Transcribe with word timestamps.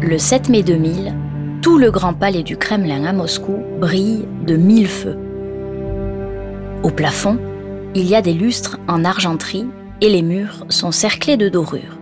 Le 0.00 0.16
7 0.16 0.48
mai 0.48 0.62
2000, 0.62 1.12
tout 1.60 1.76
le 1.76 1.90
grand 1.90 2.14
palais 2.14 2.44
du 2.44 2.56
Kremlin 2.56 3.04
à 3.04 3.12
Moscou 3.12 3.56
brille 3.80 4.28
de 4.46 4.54
mille 4.54 4.86
feux. 4.86 5.18
Au 6.84 6.90
plafond, 6.90 7.36
il 7.96 8.06
y 8.06 8.14
a 8.14 8.22
des 8.22 8.32
lustres 8.32 8.78
en 8.86 9.04
argenterie 9.04 9.66
et 10.00 10.08
les 10.08 10.22
murs 10.22 10.64
sont 10.68 10.92
cerclés 10.92 11.36
de 11.36 11.48
dorures. 11.48 11.98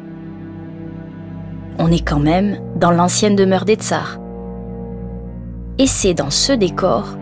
On 1.78 1.90
est 1.90 2.06
quand 2.06 2.18
même 2.18 2.60
dans 2.76 2.90
l'ancienne 2.90 3.34
demeure 3.34 3.64
des 3.64 3.76
tsars. 3.76 4.18
Et 5.78 5.86
c'est 5.86 6.14
dans 6.14 6.30
ce 6.30 6.52
décor 6.52 7.16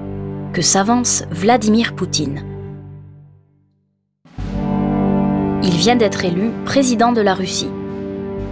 que 0.53 0.61
s'avance 0.61 1.25
Vladimir 1.31 1.95
Poutine. 1.95 2.43
Il 5.63 5.77
vient 5.77 5.97
d'être 5.97 6.25
élu 6.25 6.51
président 6.65 7.13
de 7.13 7.21
la 7.21 7.35
Russie. 7.35 7.71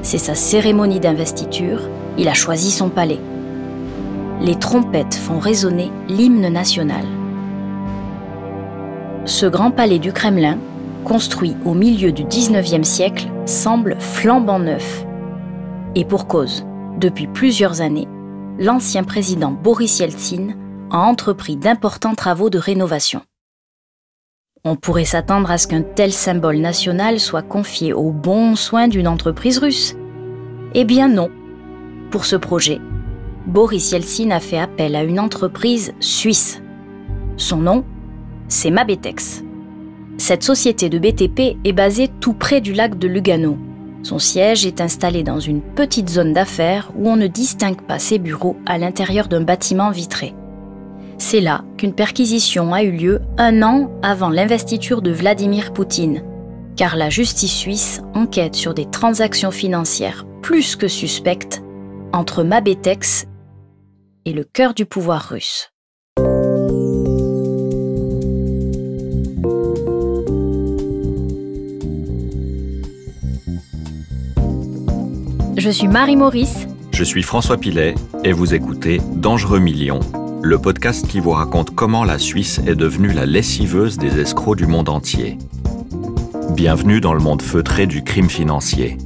C'est 0.02 0.18
sa 0.18 0.36
cérémonie 0.36 1.00
d'investiture, 1.00 1.80
il 2.18 2.28
a 2.28 2.34
choisi 2.34 2.70
son 2.70 2.88
palais. 2.88 3.20
Les 4.40 4.56
trompettes 4.56 5.14
font 5.14 5.38
résonner 5.38 5.90
l'hymne 6.08 6.48
national. 6.48 7.04
Ce 9.24 9.46
grand 9.46 9.70
palais 9.70 9.98
du 9.98 10.12
Kremlin, 10.12 10.58
construit 11.04 11.56
au 11.64 11.74
milieu 11.74 12.12
du 12.12 12.24
19e 12.24 12.84
siècle, 12.84 13.28
semble 13.46 13.96
flambant 14.00 14.58
neuf. 14.58 15.04
Et 15.94 16.04
pour 16.04 16.26
cause, 16.26 16.64
depuis 16.98 17.26
plusieurs 17.26 17.80
années, 17.80 18.08
l'ancien 18.58 19.04
président 19.04 19.50
Boris 19.50 19.98
Yeltsin 20.00 20.56
a 20.90 20.98
entrepris 20.98 21.56
d'importants 21.56 22.14
travaux 22.14 22.50
de 22.50 22.58
rénovation. 22.58 23.22
On 24.64 24.76
pourrait 24.76 25.04
s'attendre 25.04 25.50
à 25.50 25.58
ce 25.58 25.66
qu'un 25.66 25.82
tel 25.82 26.12
symbole 26.12 26.58
national 26.58 27.18
soit 27.18 27.42
confié 27.42 27.92
aux 27.92 28.12
bons 28.12 28.54
soins 28.54 28.86
d'une 28.86 29.08
entreprise 29.08 29.58
russe. 29.58 29.96
Eh 30.74 30.84
bien 30.84 31.08
non. 31.08 31.30
Pour 32.12 32.26
ce 32.26 32.36
projet, 32.36 32.78
Boris 33.46 33.90
Yeltsin 33.90 34.30
a 34.32 34.38
fait 34.38 34.58
appel 34.58 34.96
à 34.96 35.02
une 35.02 35.18
entreprise 35.18 35.94
suisse. 35.98 36.60
Son 37.38 37.56
nom, 37.56 37.84
c'est 38.48 38.70
Mabetex. 38.70 39.42
Cette 40.18 40.42
société 40.42 40.90
de 40.90 40.98
BTP 40.98 41.56
est 41.64 41.72
basée 41.72 42.08
tout 42.20 42.34
près 42.34 42.60
du 42.60 42.74
lac 42.74 42.98
de 42.98 43.08
Lugano. 43.08 43.56
Son 44.02 44.18
siège 44.18 44.66
est 44.66 44.82
installé 44.82 45.22
dans 45.22 45.40
une 45.40 45.62
petite 45.62 46.10
zone 46.10 46.34
d'affaires 46.34 46.90
où 46.96 47.08
on 47.08 47.16
ne 47.16 47.28
distingue 47.28 47.80
pas 47.80 47.98
ses 47.98 48.18
bureaux 48.18 48.58
à 48.66 48.76
l'intérieur 48.76 49.26
d'un 49.26 49.40
bâtiment 49.40 49.90
vitré. 49.90 50.34
C'est 51.16 51.40
là 51.40 51.64
qu'une 51.78 51.94
perquisition 51.94 52.74
a 52.74 52.82
eu 52.82 52.92
lieu 52.92 53.22
un 53.38 53.62
an 53.62 53.90
avant 54.02 54.28
l'investiture 54.28 55.00
de 55.00 55.12
Vladimir 55.12 55.72
Poutine, 55.72 56.22
car 56.76 56.96
la 56.96 57.08
justice 57.08 57.56
suisse 57.56 58.02
enquête 58.14 58.54
sur 58.54 58.74
des 58.74 58.90
transactions 58.90 59.50
financières 59.50 60.26
plus 60.42 60.76
que 60.76 60.88
suspectes 60.88 61.61
entre 62.12 62.44
Mabetex 62.44 63.26
et 64.24 64.32
le 64.32 64.44
cœur 64.44 64.74
du 64.74 64.84
pouvoir 64.84 65.28
russe. 65.28 65.72
Je 75.56 75.70
suis 75.70 75.88
Marie 75.88 76.16
Maurice. 76.16 76.66
Je 76.92 77.04
suis 77.04 77.22
François 77.22 77.56
Pilet 77.56 77.94
et 78.24 78.32
vous 78.32 78.54
écoutez 78.54 79.00
Dangereux 79.14 79.60
Millions, 79.60 80.00
le 80.42 80.58
podcast 80.58 81.06
qui 81.06 81.20
vous 81.20 81.30
raconte 81.30 81.74
comment 81.74 82.04
la 82.04 82.18
Suisse 82.18 82.60
est 82.66 82.74
devenue 82.74 83.12
la 83.12 83.26
lessiveuse 83.26 83.96
des 83.96 84.20
escrocs 84.20 84.58
du 84.58 84.66
monde 84.66 84.88
entier. 84.88 85.38
Bienvenue 86.50 87.00
dans 87.00 87.14
le 87.14 87.20
monde 87.20 87.42
feutré 87.42 87.86
du 87.86 88.04
crime 88.04 88.28
financier, 88.28 88.98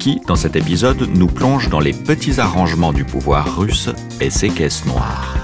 qui, 0.00 0.20
dans 0.26 0.34
cet 0.34 0.56
épisode, 0.56 1.08
nous 1.14 1.28
plonge 1.28 1.68
dans 1.68 1.78
les 1.78 1.92
petits 1.92 2.40
arrangements 2.40 2.92
du 2.92 3.04
pouvoir 3.04 3.56
russe 3.58 3.90
et 4.20 4.30
ses 4.30 4.48
caisses 4.48 4.86
noires. 4.86 5.36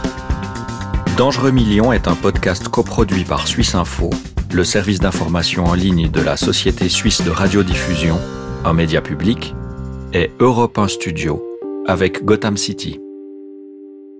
Dangereux 1.17 1.53
Millions 1.53 1.93
est 1.93 2.09
un 2.09 2.15
podcast 2.15 2.69
coproduit 2.69 3.25
par 3.25 3.47
Suisse 3.47 3.75
Info, 3.75 4.11
le 4.53 4.65
service 4.65 4.99
d'information 4.99 5.67
en 5.67 5.75
ligne 5.75 6.11
de 6.11 6.21
la 6.21 6.37
Société 6.37 6.89
suisse 6.89 7.23
de 7.23 7.31
radiodiffusion, 7.31 8.19
un 8.65 8.73
média 8.73 9.01
public 9.01 9.55
et 10.13 10.31
Europe 10.41 10.79
1 10.79 10.89
Studio 10.89 11.43
avec 11.87 12.25
Gotham 12.25 12.57
City. 12.57 12.99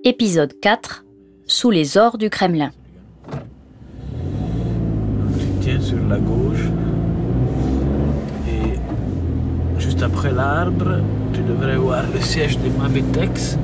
Épisode 0.05 0.53
4 0.61 1.05
Sous 1.47 1.71
les 1.71 1.97
ors 1.97 2.19
du 2.19 2.31
Kremlin. 2.31 2.71
Tu 5.39 5.47
tiens 5.63 5.81
sur 5.81 5.99
la 6.07 6.19
gauche 6.19 6.67
et 8.49 9.81
juste 9.97 10.03
après 10.03 10.33
l'arbre, 10.33 11.01
tu 11.33 11.41
devrais 11.41 11.77
voir 11.77 12.05
le 12.13 12.21
siège 12.21 12.59
de 12.59 12.69
Mabitex. 12.69 13.57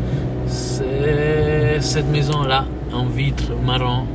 C'est 0.46 1.78
cette 1.80 2.08
maison-là, 2.08 2.64
en 2.92 3.06
vitre 3.06 3.52
marron. 3.66 4.06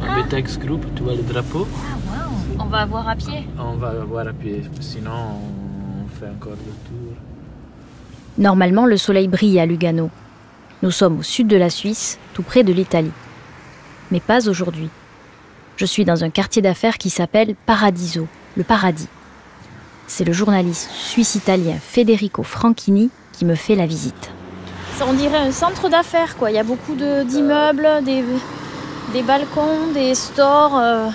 Mabitex 0.00 0.58
Group, 0.58 0.84
tu 0.96 1.02
vois 1.02 1.14
le 1.14 1.22
drapeau? 1.22 1.68
Ah 1.72 2.26
wow. 2.26 2.32
On 2.58 2.64
va 2.64 2.86
voir 2.86 3.08
à 3.08 3.14
pied 3.14 3.46
On 3.58 3.74
va 3.74 3.92
voir 4.04 4.26
à 4.26 4.32
pied, 4.32 4.62
sinon 4.80 5.10
on 5.10 6.08
fait 6.08 6.26
encore 6.26 6.52
le 6.52 6.72
tour. 6.88 7.14
Normalement, 8.38 8.86
le 8.86 8.96
soleil 8.96 9.28
brille 9.28 9.60
à 9.60 9.66
Lugano. 9.66 10.10
Nous 10.82 10.90
sommes 10.90 11.18
au 11.18 11.22
sud 11.22 11.46
de 11.46 11.56
la 11.56 11.70
Suisse, 11.70 12.18
tout 12.34 12.42
près 12.42 12.64
de 12.64 12.72
l'Italie. 12.72 13.12
Mais 14.10 14.20
pas 14.20 14.48
aujourd'hui. 14.48 14.88
Je 15.76 15.84
suis 15.84 16.04
dans 16.04 16.24
un 16.24 16.30
quartier 16.30 16.62
d'affaires 16.62 16.98
qui 16.98 17.10
s'appelle 17.10 17.54
Paradiso, 17.66 18.26
le 18.56 18.64
paradis. 18.64 19.08
C'est 20.10 20.24
le 20.24 20.32
journaliste 20.32 20.90
suisse-italien 20.90 21.76
Federico 21.80 22.42
Franchini 22.42 23.10
qui 23.32 23.44
me 23.44 23.54
fait 23.54 23.76
la 23.76 23.86
visite. 23.86 24.32
On 25.06 25.12
dirait 25.12 25.38
un 25.38 25.52
centre 25.52 25.88
d'affaires, 25.88 26.36
quoi. 26.36 26.50
Il 26.50 26.56
y 26.56 26.58
a 26.58 26.64
beaucoup 26.64 26.96
d'immeubles, 26.96 27.88
des, 28.02 28.24
des, 29.12 29.22
balcons, 29.22 29.92
des 29.94 30.16
stores, 30.16 30.76
euh, 30.76 31.06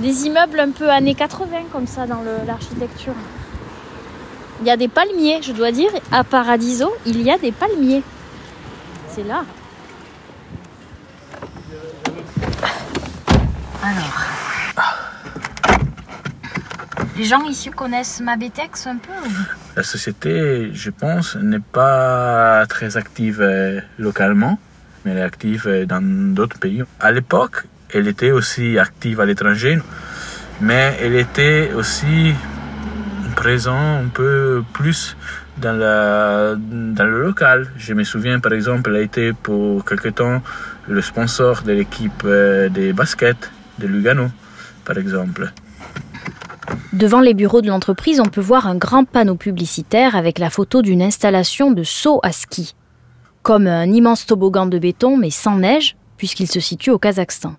des 0.00 0.26
immeubles 0.26 0.60
un 0.60 0.70
peu 0.72 0.90
années 0.90 1.14
80 1.14 1.48
comme 1.72 1.86
ça 1.86 2.06
dans 2.06 2.20
l'architecture. 2.46 3.14
Il 4.60 4.66
y 4.66 4.70
a 4.70 4.76
des 4.76 4.88
palmiers, 4.88 5.40
je 5.40 5.52
dois 5.52 5.72
dire. 5.72 5.90
À 6.12 6.24
Paradiso, 6.24 6.92
il 7.06 7.22
y 7.22 7.30
a 7.30 7.38
des 7.38 7.50
palmiers. 7.50 8.02
C'est 9.08 9.24
là. 9.24 9.42
Alors. 13.82 14.47
Les 17.18 17.24
gens 17.24 17.42
ici 17.46 17.70
connaissent 17.70 18.20
Mabetex 18.20 18.86
un 18.86 18.96
peu 18.96 19.10
La 19.74 19.82
société, 19.82 20.70
je 20.72 20.90
pense, 20.90 21.34
n'est 21.34 21.58
pas 21.58 22.64
très 22.68 22.96
active 22.96 23.40
euh, 23.40 23.80
localement, 23.98 24.56
mais 25.04 25.10
elle 25.10 25.18
est 25.18 25.22
active 25.22 25.64
euh, 25.66 25.84
dans 25.84 26.00
d'autres 26.00 26.60
pays. 26.60 26.84
À 27.00 27.10
l'époque, 27.10 27.64
elle 27.92 28.06
était 28.06 28.30
aussi 28.30 28.78
active 28.78 29.20
à 29.20 29.26
l'étranger, 29.26 29.80
mais 30.60 30.96
elle 31.02 31.16
était 31.16 31.72
aussi 31.74 32.34
présent 33.34 33.96
un 34.04 34.06
peu 34.14 34.62
plus 34.72 35.16
dans, 35.56 35.76
dans 35.76 37.04
le 37.04 37.20
local. 37.20 37.66
Je 37.78 37.94
me 37.94 38.04
souviens 38.04 38.38
par 38.38 38.52
exemple, 38.52 38.90
elle 38.90 38.96
a 38.96 39.02
été 39.02 39.32
pour 39.32 39.84
quelque 39.84 40.10
temps 40.10 40.40
le 40.86 41.02
sponsor 41.02 41.62
de 41.62 41.72
l'équipe 41.72 42.22
euh, 42.24 42.68
des 42.68 42.92
baskets 42.92 43.50
de 43.80 43.88
Lugano, 43.88 44.30
par 44.84 44.98
exemple. 44.98 45.52
Devant 46.98 47.20
les 47.20 47.32
bureaux 47.32 47.62
de 47.62 47.68
l'entreprise, 47.68 48.18
on 48.18 48.28
peut 48.28 48.40
voir 48.40 48.66
un 48.66 48.74
grand 48.74 49.04
panneau 49.04 49.36
publicitaire 49.36 50.16
avec 50.16 50.40
la 50.40 50.50
photo 50.50 50.82
d'une 50.82 51.00
installation 51.00 51.70
de 51.70 51.84
saut 51.84 52.18
à 52.24 52.32
ski. 52.32 52.74
Comme 53.42 53.68
un 53.68 53.84
immense 53.84 54.26
toboggan 54.26 54.66
de 54.66 54.80
béton, 54.80 55.16
mais 55.16 55.30
sans 55.30 55.58
neige, 55.58 55.96
puisqu'il 56.16 56.48
se 56.48 56.58
situe 56.58 56.90
au 56.90 56.98
Kazakhstan 56.98 57.54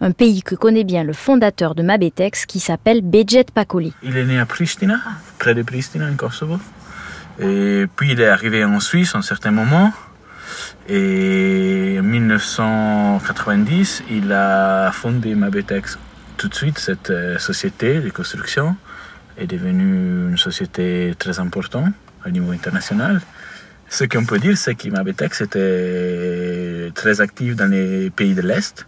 un 0.00 0.12
pays 0.12 0.42
que 0.42 0.54
connaît 0.54 0.84
bien 0.84 1.04
le 1.04 1.12
fondateur 1.12 1.74
de 1.74 1.82
Mabetex 1.82 2.46
qui 2.46 2.58
s'appelle 2.58 3.02
Bejet 3.02 3.44
Pakoli. 3.52 3.92
Il 4.02 4.16
est 4.16 4.24
né 4.24 4.40
à 4.40 4.46
Pristina, 4.46 4.98
près 5.38 5.54
de 5.54 5.60
Pristina, 5.60 6.08
en 6.10 6.14
Kosovo. 6.14 6.58
Et 7.38 7.84
puis 7.96 8.12
il 8.12 8.20
est 8.22 8.28
arrivé 8.28 8.64
en 8.64 8.80
Suisse 8.80 9.14
à 9.14 9.18
un 9.18 9.22
certain 9.22 9.50
moment. 9.50 9.92
Et 10.88 11.98
en 12.00 12.02
1990, 12.02 14.04
il 14.10 14.32
a 14.32 14.90
fondé 14.90 15.34
Mabetex. 15.34 15.98
Tout 16.40 16.48
de 16.48 16.54
suite, 16.54 16.78
cette 16.78 17.10
euh, 17.10 17.36
société 17.36 18.00
de 18.00 18.08
construction 18.08 18.74
est 19.36 19.46
devenue 19.46 20.30
une 20.30 20.38
société 20.38 21.14
très 21.18 21.38
importante 21.38 21.92
au 22.26 22.30
niveau 22.30 22.52
international. 22.52 23.20
Ce 23.90 24.04
qu'on 24.04 24.24
peut 24.24 24.38
dire, 24.38 24.56
c'est 24.56 24.74
que 24.74 24.88
Mabetex 24.88 25.42
était 25.42 26.92
très 26.94 27.20
actif 27.20 27.56
dans 27.56 27.70
les 27.70 28.08
pays 28.08 28.32
de 28.32 28.40
l'Est 28.40 28.86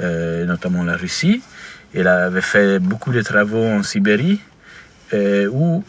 euh, 0.00 0.46
notamment 0.46 0.84
la 0.84 0.96
Russie. 0.96 1.42
Elle 1.94 2.08
avait 2.08 2.40
fait 2.40 2.78
beaucoup 2.78 3.12
de 3.12 3.20
travaux 3.20 3.66
en 3.66 3.82
Sibérie, 3.82 4.40
euh, 5.12 5.46
où 5.52 5.84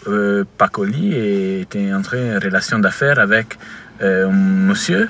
Pacoli 0.58 1.16
était 1.62 1.94
entré 1.94 2.36
en 2.36 2.40
relation 2.42 2.80
d'affaires 2.80 3.20
avec 3.20 3.58
un 4.02 4.28
monsieur 4.28 5.08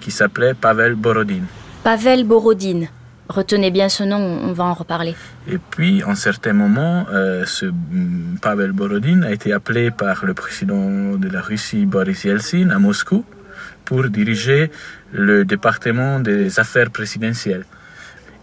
qui 0.00 0.12
s'appelait 0.12 0.54
Pavel 0.54 0.94
Borodin. 0.94 1.42
Pavel 1.82 2.22
Borodin, 2.22 2.82
Retenez 3.30 3.70
bien 3.70 3.88
ce 3.88 4.02
nom, 4.02 4.18
on 4.18 4.52
va 4.52 4.64
en 4.64 4.74
reparler. 4.74 5.14
Et 5.46 5.58
puis, 5.58 6.02
en 6.02 6.16
certains 6.16 6.52
moments, 6.52 7.06
euh, 7.12 7.44
ce 7.46 7.66
mm, 7.66 8.38
Pavel 8.42 8.72
Borodin 8.72 9.22
a 9.22 9.30
été 9.30 9.52
appelé 9.52 9.92
par 9.92 10.24
le 10.24 10.34
président 10.34 11.14
de 11.16 11.28
la 11.28 11.40
Russie, 11.40 11.86
Boris 11.86 12.24
Yeltsin, 12.24 12.70
à 12.70 12.80
Moscou, 12.80 13.24
pour 13.84 14.08
diriger 14.08 14.72
le 15.12 15.44
département 15.44 16.18
des 16.18 16.58
affaires 16.58 16.90
présidentielles. 16.90 17.66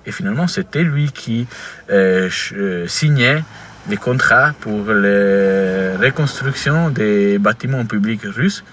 Et 0.06 0.14
finalement, 0.14 0.48
c'était 0.48 0.84
lui 0.84 1.12
qui 1.12 1.48
euh, 1.90 2.30
euh, 2.54 2.88
signait 2.88 3.44
les 3.90 3.98
contrats 3.98 4.54
pour 4.60 4.86
la 4.86 5.98
reconstruction 5.98 6.90
des 6.90 7.38
bâtiments 7.38 7.86
publics 7.86 8.24
russes 8.24 8.64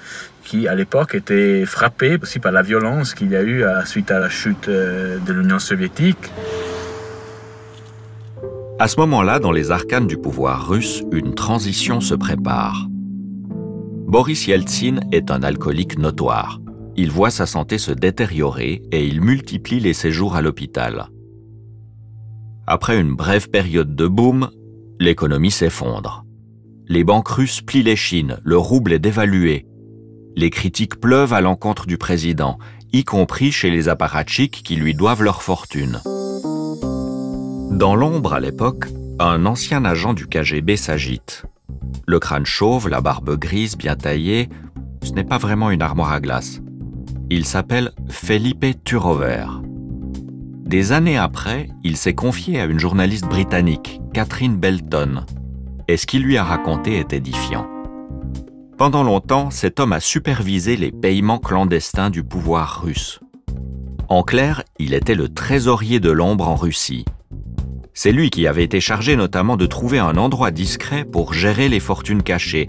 qui 0.44 0.68
à 0.68 0.74
l'époque 0.74 1.14
était 1.14 1.64
frappé 1.64 2.18
aussi 2.20 2.38
par 2.38 2.52
la 2.52 2.62
violence 2.62 3.14
qu'il 3.14 3.30
y 3.30 3.36
a 3.36 3.42
eu 3.42 3.64
suite 3.86 4.10
à 4.10 4.18
la 4.18 4.28
chute 4.28 4.68
euh, 4.68 5.18
de 5.18 5.32
l'Union 5.32 5.58
soviétique. 5.58 6.30
À 8.78 8.88
ce 8.88 8.98
moment-là, 9.00 9.38
dans 9.38 9.52
les 9.52 9.70
arcanes 9.70 10.06
du 10.06 10.18
pouvoir 10.18 10.68
russe, 10.68 11.02
une 11.12 11.34
transition 11.34 12.00
se 12.00 12.14
prépare. 12.14 12.86
Boris 14.06 14.46
Yeltsin 14.46 15.00
est 15.12 15.30
un 15.30 15.42
alcoolique 15.42 15.98
notoire. 15.98 16.60
Il 16.96 17.10
voit 17.10 17.30
sa 17.30 17.46
santé 17.46 17.78
se 17.78 17.92
détériorer 17.92 18.82
et 18.92 19.06
il 19.06 19.20
multiplie 19.20 19.80
les 19.80 19.94
séjours 19.94 20.36
à 20.36 20.42
l'hôpital. 20.42 21.06
Après 22.66 22.98
une 22.98 23.14
brève 23.14 23.48
période 23.48 23.94
de 23.94 24.06
boom, 24.06 24.50
l'économie 25.04 25.50
s'effondre. 25.50 26.24
Les 26.88 27.04
banques 27.04 27.28
russes 27.28 27.60
plient 27.60 27.82
les 27.82 27.96
chines, 27.96 28.38
le 28.42 28.58
rouble 28.58 28.92
est 28.92 28.98
dévalué, 28.98 29.66
les 30.36 30.50
critiques 30.50 30.98
pleuvent 30.98 31.32
à 31.32 31.40
l'encontre 31.40 31.86
du 31.86 31.96
président, 31.96 32.58
y 32.92 33.04
compris 33.04 33.52
chez 33.52 33.70
les 33.70 33.88
apparatchiks 33.88 34.62
qui 34.64 34.76
lui 34.76 34.94
doivent 34.94 35.22
leur 35.22 35.42
fortune. 35.42 36.00
Dans 37.70 37.94
l'ombre 37.94 38.34
à 38.34 38.40
l'époque, 38.40 38.86
un 39.20 39.46
ancien 39.46 39.84
agent 39.84 40.12
du 40.12 40.26
KGB 40.26 40.76
s'agite. 40.76 41.44
Le 42.06 42.18
crâne 42.18 42.46
chauve, 42.46 42.88
la 42.88 43.00
barbe 43.00 43.38
grise 43.38 43.76
bien 43.76 43.96
taillée, 43.96 44.48
ce 45.02 45.12
n'est 45.12 45.24
pas 45.24 45.38
vraiment 45.38 45.70
une 45.70 45.82
armoire 45.82 46.12
à 46.12 46.20
glace. 46.20 46.60
Il 47.30 47.44
s'appelle 47.44 47.92
Felipe 48.08 48.84
Turover. 48.84 49.46
Des 50.64 50.92
années 50.92 51.18
après, 51.18 51.68
il 51.84 51.98
s'est 51.98 52.14
confié 52.14 52.58
à 52.58 52.64
une 52.64 52.80
journaliste 52.80 53.26
britannique, 53.26 54.00
Catherine 54.14 54.56
Belton, 54.56 55.26
et 55.88 55.98
ce 55.98 56.06
qu'il 56.06 56.22
lui 56.22 56.38
a 56.38 56.42
raconté 56.42 56.96
est 56.96 57.12
édifiant. 57.12 57.66
Pendant 58.78 59.02
longtemps, 59.02 59.50
cet 59.50 59.78
homme 59.78 59.92
a 59.92 60.00
supervisé 60.00 60.76
les 60.76 60.90
paiements 60.90 61.38
clandestins 61.38 62.08
du 62.08 62.24
pouvoir 62.24 62.82
russe. 62.82 63.20
En 64.08 64.22
clair, 64.22 64.62
il 64.78 64.94
était 64.94 65.14
le 65.14 65.28
trésorier 65.28 66.00
de 66.00 66.10
l'ombre 66.10 66.48
en 66.48 66.56
Russie. 66.56 67.04
C'est 67.92 68.12
lui 68.12 68.30
qui 68.30 68.46
avait 68.46 68.64
été 68.64 68.80
chargé 68.80 69.16
notamment 69.16 69.58
de 69.58 69.66
trouver 69.66 69.98
un 69.98 70.16
endroit 70.16 70.50
discret 70.50 71.04
pour 71.04 71.34
gérer 71.34 71.68
les 71.68 71.78
fortunes 71.78 72.22
cachées, 72.22 72.68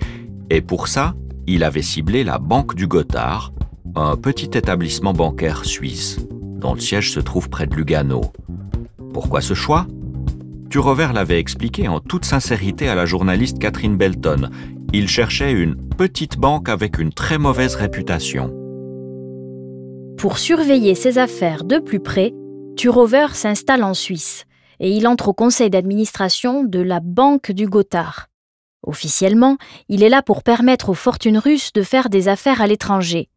et 0.49 0.61
pour 0.61 0.89
ça, 0.89 1.15
il 1.47 1.63
avait 1.63 1.81
ciblé 1.81 2.25
la 2.25 2.39
Banque 2.39 2.75
du 2.75 2.87
Gothard, 2.87 3.53
un 3.95 4.17
petit 4.17 4.57
établissement 4.57 5.13
bancaire 5.13 5.63
suisse, 5.63 6.19
dont 6.65 6.73
le 6.73 6.79
siège 6.79 7.11
se 7.11 7.19
trouve 7.19 7.47
près 7.47 7.67
de 7.67 7.75
Lugano. 7.75 8.21
Pourquoi 9.13 9.39
ce 9.39 9.53
choix? 9.53 9.85
Turover 10.71 11.09
l'avait 11.13 11.37
expliqué 11.37 11.87
en 11.87 11.99
toute 11.99 12.25
sincérité 12.25 12.89
à 12.89 12.95
la 12.95 13.05
journaliste 13.05 13.59
Catherine 13.59 13.97
Belton, 13.97 14.49
il 14.91 15.07
cherchait 15.07 15.51
une 15.51 15.75
petite 15.75 16.39
banque 16.39 16.67
avec 16.67 16.97
une 16.97 17.13
très 17.13 17.37
mauvaise 17.37 17.75
réputation. 17.75 18.51
Pour 20.17 20.39
surveiller 20.39 20.95
ses 20.95 21.19
affaires 21.19 21.65
de 21.65 21.77
plus 21.77 21.99
près, 21.99 22.33
Turover 22.75 23.27
s'installe 23.35 23.83
en 23.83 23.93
Suisse 23.93 24.45
et 24.79 24.89
il 24.89 25.07
entre 25.07 25.27
au 25.27 25.33
conseil 25.33 25.69
d'administration 25.69 26.63
de 26.63 26.79
la 26.79 26.99
Banque 26.99 27.51
du 27.51 27.67
Gothard. 27.67 28.29
Officiellement, 28.81 29.57
il 29.87 30.01
est 30.01 30.09
là 30.09 30.23
pour 30.23 30.41
permettre 30.41 30.89
aux 30.89 30.95
fortunes 30.95 31.37
russes 31.37 31.73
de 31.73 31.83
faire 31.83 32.09
des 32.09 32.27
affaires 32.27 32.59
à 32.59 32.65
l'étranger. 32.65 33.29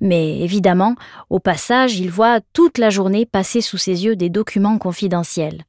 Mais 0.00 0.40
évidemment, 0.40 0.94
au 1.30 1.38
passage, 1.38 1.98
il 1.98 2.10
voit 2.10 2.40
toute 2.52 2.78
la 2.78 2.90
journée 2.90 3.26
passer 3.26 3.60
sous 3.60 3.78
ses 3.78 4.04
yeux 4.04 4.16
des 4.16 4.30
documents 4.30 4.78
confidentiels. 4.78 5.64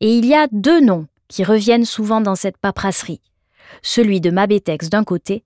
Et 0.00 0.16
il 0.16 0.26
y 0.26 0.34
a 0.34 0.48
deux 0.50 0.80
noms 0.80 1.06
qui 1.28 1.44
reviennent 1.44 1.84
souvent 1.84 2.20
dans 2.20 2.34
cette 2.34 2.58
paperasserie 2.58 3.20
celui 3.82 4.20
de 4.20 4.30
Mabetex 4.30 4.88
d'un 4.88 5.04
côté 5.04 5.44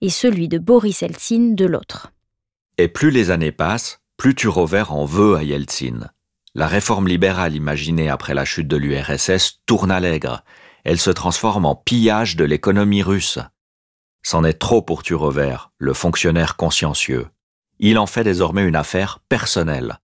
et 0.00 0.10
celui 0.10 0.48
de 0.48 0.58
Boris 0.58 1.02
Eltsine 1.02 1.54
de 1.54 1.66
l'autre. 1.66 2.12
Et 2.78 2.88
plus 2.88 3.10
les 3.10 3.30
années 3.30 3.52
passent, 3.52 4.00
plus 4.16 4.34
Turover 4.34 4.84
en 4.88 5.04
veut 5.04 5.36
à 5.36 5.42
Yeltsin. 5.42 6.10
La 6.54 6.66
réforme 6.66 7.06
libérale 7.06 7.54
imaginée 7.54 8.08
après 8.08 8.34
la 8.34 8.44
chute 8.44 8.68
de 8.68 8.76
l'URSS 8.76 9.60
tourne 9.66 9.90
à 9.90 10.00
l'aigre. 10.00 10.44
Elle 10.84 10.98
se 10.98 11.10
transforme 11.10 11.66
en 11.66 11.76
pillage 11.76 12.36
de 12.36 12.44
l'économie 12.44 13.02
russe. 13.02 13.38
C'en 14.22 14.44
est 14.44 14.58
trop 14.58 14.82
pour 14.82 15.02
Turover, 15.02 15.56
le 15.78 15.92
fonctionnaire 15.92 16.56
consciencieux. 16.56 17.26
Il 17.80 17.98
en 17.98 18.06
fait 18.06 18.24
désormais 18.24 18.64
une 18.64 18.76
affaire 18.76 19.20
personnelle. 19.28 19.98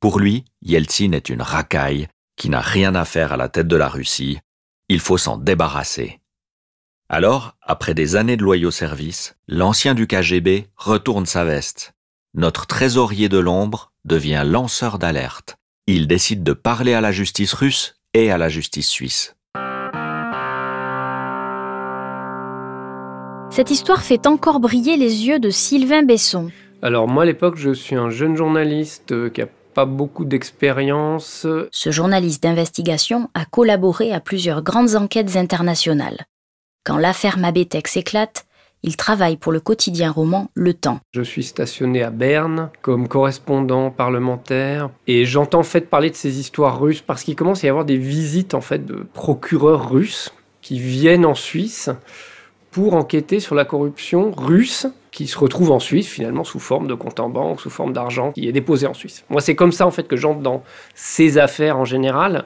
Pour 0.00 0.20
lui, 0.20 0.44
Yeltsin 0.62 1.12
est 1.12 1.28
une 1.28 1.42
racaille 1.42 2.08
qui 2.36 2.48
n'a 2.48 2.60
rien 2.60 2.94
à 2.94 3.04
faire 3.04 3.32
à 3.32 3.36
la 3.36 3.48
tête 3.48 3.66
de 3.66 3.76
la 3.76 3.88
Russie. 3.88 4.38
Il 4.88 5.00
faut 5.00 5.18
s'en 5.18 5.36
débarrasser. 5.36 6.20
Alors, 7.08 7.56
après 7.62 7.94
des 7.94 8.16
années 8.16 8.36
de 8.36 8.44
loyaux 8.44 8.70
services, 8.70 9.34
l'ancien 9.48 9.94
du 9.94 10.06
KGB 10.06 10.68
retourne 10.76 11.26
sa 11.26 11.44
veste. 11.44 11.94
Notre 12.34 12.66
trésorier 12.66 13.28
de 13.28 13.38
l'ombre 13.38 13.92
devient 14.04 14.44
lanceur 14.46 14.98
d'alerte. 14.98 15.56
Il 15.86 16.06
décide 16.06 16.44
de 16.44 16.52
parler 16.52 16.92
à 16.92 17.00
la 17.00 17.10
justice 17.10 17.54
russe 17.54 17.96
et 18.14 18.30
à 18.30 18.38
la 18.38 18.48
justice 18.48 18.88
suisse. 18.88 19.34
Cette 23.50 23.70
histoire 23.70 24.02
fait 24.02 24.26
encore 24.26 24.60
briller 24.60 24.96
les 24.96 25.26
yeux 25.26 25.40
de 25.40 25.50
Sylvain 25.50 26.02
Besson. 26.02 26.52
Alors 26.80 27.08
moi 27.08 27.24
à 27.24 27.26
l'époque 27.26 27.56
je 27.56 27.72
suis 27.72 27.96
un 27.96 28.08
jeune 28.08 28.36
journaliste 28.36 29.10
euh, 29.10 29.30
qui 29.30 29.42
a 29.42 29.48
pas 29.74 29.84
beaucoup 29.84 30.24
d'expérience. 30.24 31.44
Ce 31.72 31.90
journaliste 31.90 32.42
d'investigation 32.42 33.30
a 33.34 33.44
collaboré 33.44 34.12
à 34.12 34.20
plusieurs 34.20 34.62
grandes 34.62 34.94
enquêtes 34.94 35.34
internationales. 35.36 36.26
Quand 36.84 36.96
l'affaire 36.96 37.36
Mabetex 37.36 37.96
éclate, 37.96 38.46
il 38.84 38.96
travaille 38.96 39.36
pour 39.36 39.50
le 39.50 39.58
quotidien 39.58 40.12
roman 40.12 40.50
Le 40.54 40.72
Temps. 40.72 41.00
Je 41.12 41.22
suis 41.22 41.42
stationné 41.42 42.04
à 42.04 42.10
Berne 42.10 42.70
comme 42.80 43.08
correspondant 43.08 43.90
parlementaire 43.90 44.88
et 45.08 45.24
j'entends 45.24 45.60
en 45.60 45.64
fait 45.64 45.90
parler 45.90 46.10
de 46.10 46.14
ces 46.16 46.38
histoires 46.38 46.80
russes 46.80 47.02
parce 47.02 47.24
qu'il 47.24 47.34
commence 47.34 47.64
à 47.64 47.66
y 47.66 47.70
avoir 47.70 47.86
des 47.86 47.96
visites 47.96 48.54
en 48.54 48.60
fait 48.60 48.86
de 48.86 49.04
procureurs 49.14 49.90
russes 49.90 50.32
qui 50.62 50.78
viennent 50.78 51.26
en 51.26 51.34
Suisse 51.34 51.90
pour 52.70 52.94
enquêter 52.94 53.40
sur 53.40 53.56
la 53.56 53.64
corruption 53.64 54.30
russe 54.30 54.86
qui 55.18 55.26
se 55.26 55.36
retrouve 55.36 55.72
en 55.72 55.80
Suisse 55.80 56.06
finalement 56.06 56.44
sous 56.44 56.60
forme 56.60 56.86
de 56.86 56.94
compte 56.94 57.18
en 57.18 57.28
banque, 57.28 57.60
sous 57.60 57.70
forme 57.70 57.92
d'argent 57.92 58.30
qui 58.30 58.46
est 58.46 58.52
déposé 58.52 58.86
en 58.86 58.94
Suisse. 58.94 59.24
Moi, 59.30 59.40
c'est 59.40 59.56
comme 59.56 59.72
ça 59.72 59.84
en 59.84 59.90
fait 59.90 60.06
que 60.06 60.14
j'entre 60.16 60.38
dans 60.42 60.62
ces 60.94 61.38
affaires 61.38 61.76
en 61.76 61.84
général 61.84 62.44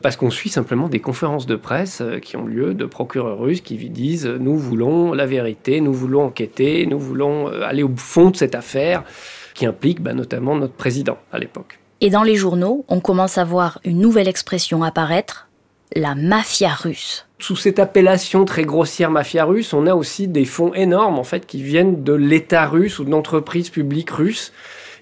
parce 0.00 0.16
qu'on 0.16 0.30
suit 0.30 0.48
simplement 0.48 0.88
des 0.88 1.00
conférences 1.00 1.44
de 1.44 1.56
presse 1.56 2.02
euh, 2.02 2.20
qui 2.20 2.36
ont 2.36 2.46
lieu 2.46 2.72
de 2.72 2.86
procureurs 2.86 3.40
russes 3.40 3.62
qui 3.62 3.74
disent 3.90 4.26
nous 4.26 4.56
voulons 4.56 5.12
la 5.12 5.26
vérité, 5.26 5.80
nous 5.80 5.92
voulons 5.92 6.26
enquêter, 6.26 6.86
nous 6.86 7.00
voulons 7.00 7.48
euh, 7.48 7.62
aller 7.64 7.82
au 7.82 7.90
fond 7.96 8.30
de 8.30 8.36
cette 8.36 8.54
affaire 8.54 9.02
qui 9.52 9.66
implique 9.66 10.00
bah, 10.00 10.14
notamment 10.14 10.54
notre 10.54 10.74
président 10.74 11.18
à 11.32 11.40
l'époque. 11.40 11.80
Et 12.00 12.10
dans 12.10 12.22
les 12.22 12.36
journaux, 12.36 12.84
on 12.86 13.00
commence 13.00 13.38
à 13.38 13.44
voir 13.44 13.80
une 13.82 13.98
nouvelle 13.98 14.28
expression 14.28 14.84
apparaître, 14.84 15.48
la 15.94 16.14
mafia 16.14 16.70
russe. 16.70 17.26
Sous 17.38 17.56
cette 17.56 17.78
appellation 17.78 18.44
très 18.44 18.64
grossière 18.64 19.10
mafia 19.10 19.44
russe, 19.44 19.72
on 19.72 19.86
a 19.86 19.94
aussi 19.94 20.28
des 20.28 20.44
fonds 20.44 20.74
énormes 20.74 21.18
en 21.18 21.24
fait 21.24 21.46
qui 21.46 21.62
viennent 21.62 22.02
de 22.02 22.12
l'État 22.12 22.66
russe 22.66 22.98
ou 22.98 23.04
d'entreprises 23.04 23.70
publiques 23.70 24.10
russes 24.10 24.52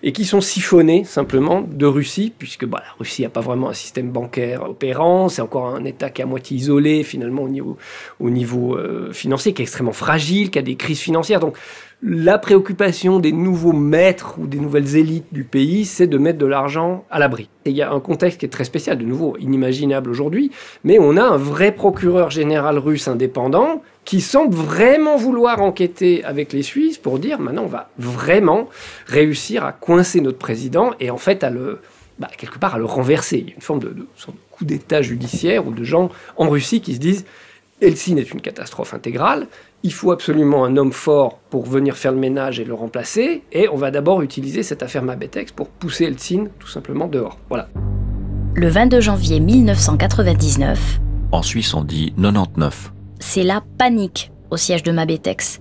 et 0.03 0.13
qui 0.13 0.25
sont 0.25 0.41
siphonnés 0.41 1.05
simplement 1.05 1.61
de 1.61 1.87
Russie, 1.87 2.33
puisque 2.37 2.65
bah, 2.67 2.83
la 2.85 2.93
Russie 2.99 3.23
n'a 3.23 3.29
pas 3.29 3.41
vraiment 3.41 3.69
un 3.69 3.75
système 3.75 4.11
bancaire 4.11 4.69
opérant, 4.69 5.29
c'est 5.29 5.43
encore 5.43 5.69
un 5.69 5.85
État 5.85 6.11
qui 6.11 6.23
est 6.23 6.25
à 6.25 6.27
moitié 6.27 6.57
isolé 6.57 7.05
finalement 7.05 7.43
au 7.43 7.49
niveau, 7.49 7.79
au 8.19 8.31
niveau 8.31 8.77
euh, 8.77 9.13
financier, 9.13 9.55
qui 9.55 9.63
est 9.63 9.65
extrêmement 9.65 9.93
fragile, 9.93 10.51
qui 10.51 10.59
a 10.59 10.63
des 10.63 10.75
crises 10.75 10.99
financières. 10.99 11.39
Donc 11.39 11.57
la 12.03 12.37
préoccupation 12.37 13.21
des 13.21 13.31
nouveaux 13.31 13.73
maîtres 13.73 14.35
ou 14.39 14.49
des 14.49 14.59
nouvelles 14.59 14.97
élites 14.97 15.33
du 15.33 15.45
pays, 15.45 15.85
c'est 15.85 16.09
de 16.09 16.19
mettre 16.19 16.39
de 16.39 16.47
l'argent 16.47 17.05
à 17.11 17.21
l'abri. 17.21 17.49
Et 17.65 17.71
il 17.71 17.77
y 17.77 17.83
a 17.83 17.93
un 17.93 18.01
contexte 18.01 18.41
qui 18.41 18.47
est 18.47 18.49
très 18.49 18.65
spécial, 18.65 18.99
de 18.99 19.05
nouveau 19.05 19.37
inimaginable 19.39 20.11
aujourd'hui, 20.11 20.51
mais 20.83 20.99
on 20.99 21.17
a 21.17 21.23
un 21.23 21.37
vrai 21.37 21.71
procureur 21.71 22.31
général 22.31 22.79
russe 22.79 23.07
indépendant 23.07 23.83
qui 24.05 24.21
semble 24.21 24.53
vraiment 24.53 25.17
vouloir 25.17 25.63
enquêter 25.63 26.25
avec 26.25 26.53
les 26.53 26.65
Suisses 26.65 26.99
pour 26.99 27.21
dire 27.21 27.39
maintenant 27.39 27.63
on 27.63 27.69
va 27.69 27.89
vraiment 27.99 28.69
réussir 29.07 29.65
à 29.65 29.71
coincer 29.71 30.21
notre 30.21 30.39
président 30.39 30.91
et 30.99 31.09
en 31.11 31.19
fait 31.19 31.45
à 31.45 31.51
le 31.51 31.79
bah, 32.19 32.29
quelque 32.37 32.59
part 32.59 32.75
à 32.75 32.79
le 32.79 32.85
renverser. 32.85 33.39
Il 33.39 33.49
y 33.49 33.53
a 33.53 33.55
une 33.55 33.63
forme 33.63 33.79
de, 33.79 33.91
de 33.91 34.07
coup 34.51 34.65
d'État 34.65 35.03
judiciaire 35.03 35.69
ou 35.69 35.71
de 35.71 35.85
gens 35.85 36.11
en 36.37 36.49
Russie 36.49 36.81
qui 36.81 36.95
se 36.95 36.99
disent 36.99 37.25
Helsinki 37.83 38.21
est 38.21 38.33
une 38.33 38.41
catastrophe 38.41 38.95
intégrale, 38.95 39.49
il 39.83 39.93
faut 39.93 40.13
absolument 40.13 40.65
un 40.65 40.77
homme 40.77 40.93
fort 40.93 41.39
pour 41.51 41.67
venir 41.67 41.97
faire 41.97 42.13
le 42.13 42.19
ménage 42.19 42.61
et 42.61 42.65
le 42.65 42.75
remplacer, 42.75 43.43
et 43.53 43.69
on 43.69 43.77
va 43.77 43.91
d'abord 43.91 44.23
utiliser 44.23 44.63
cette 44.63 44.83
affaire 44.83 45.03
Mabetex 45.03 45.53
pour 45.53 45.69
pousser 45.69 46.05
Eltsine 46.05 46.51
tout 46.59 46.69
simplement 46.69 47.09
dehors. 47.09 47.39
Voilà. 47.49 47.69
Le 48.55 48.69
22 48.69 49.01
janvier 49.01 49.41
1999, 49.41 51.01
En 51.33 51.43
Suisse, 51.43 51.75
on 51.75 51.83
dit 51.83 52.13
99. 52.21 52.93
c'est 53.19 53.43
la 53.43 53.63
panique 53.79 54.31
au 54.51 54.57
siège 54.57 54.83
de 54.83 54.93
Mabetex. 54.93 55.61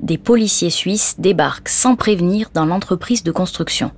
Des 0.00 0.18
policiers 0.18 0.70
suisses 0.70 1.16
débarquent 1.18 1.68
sans 1.68 1.94
prévenir 1.94 2.50
dans 2.52 2.66
l'entreprise 2.66 3.22
de 3.22 3.30
construction. 3.30 3.90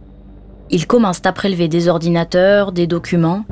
Ils 0.71 0.87
commencent 0.87 1.25
à 1.25 1.33
prélever 1.33 1.69
des 1.69 1.89
ordinateurs, 1.89 2.73
des 2.73 2.87
documents, 2.87 3.45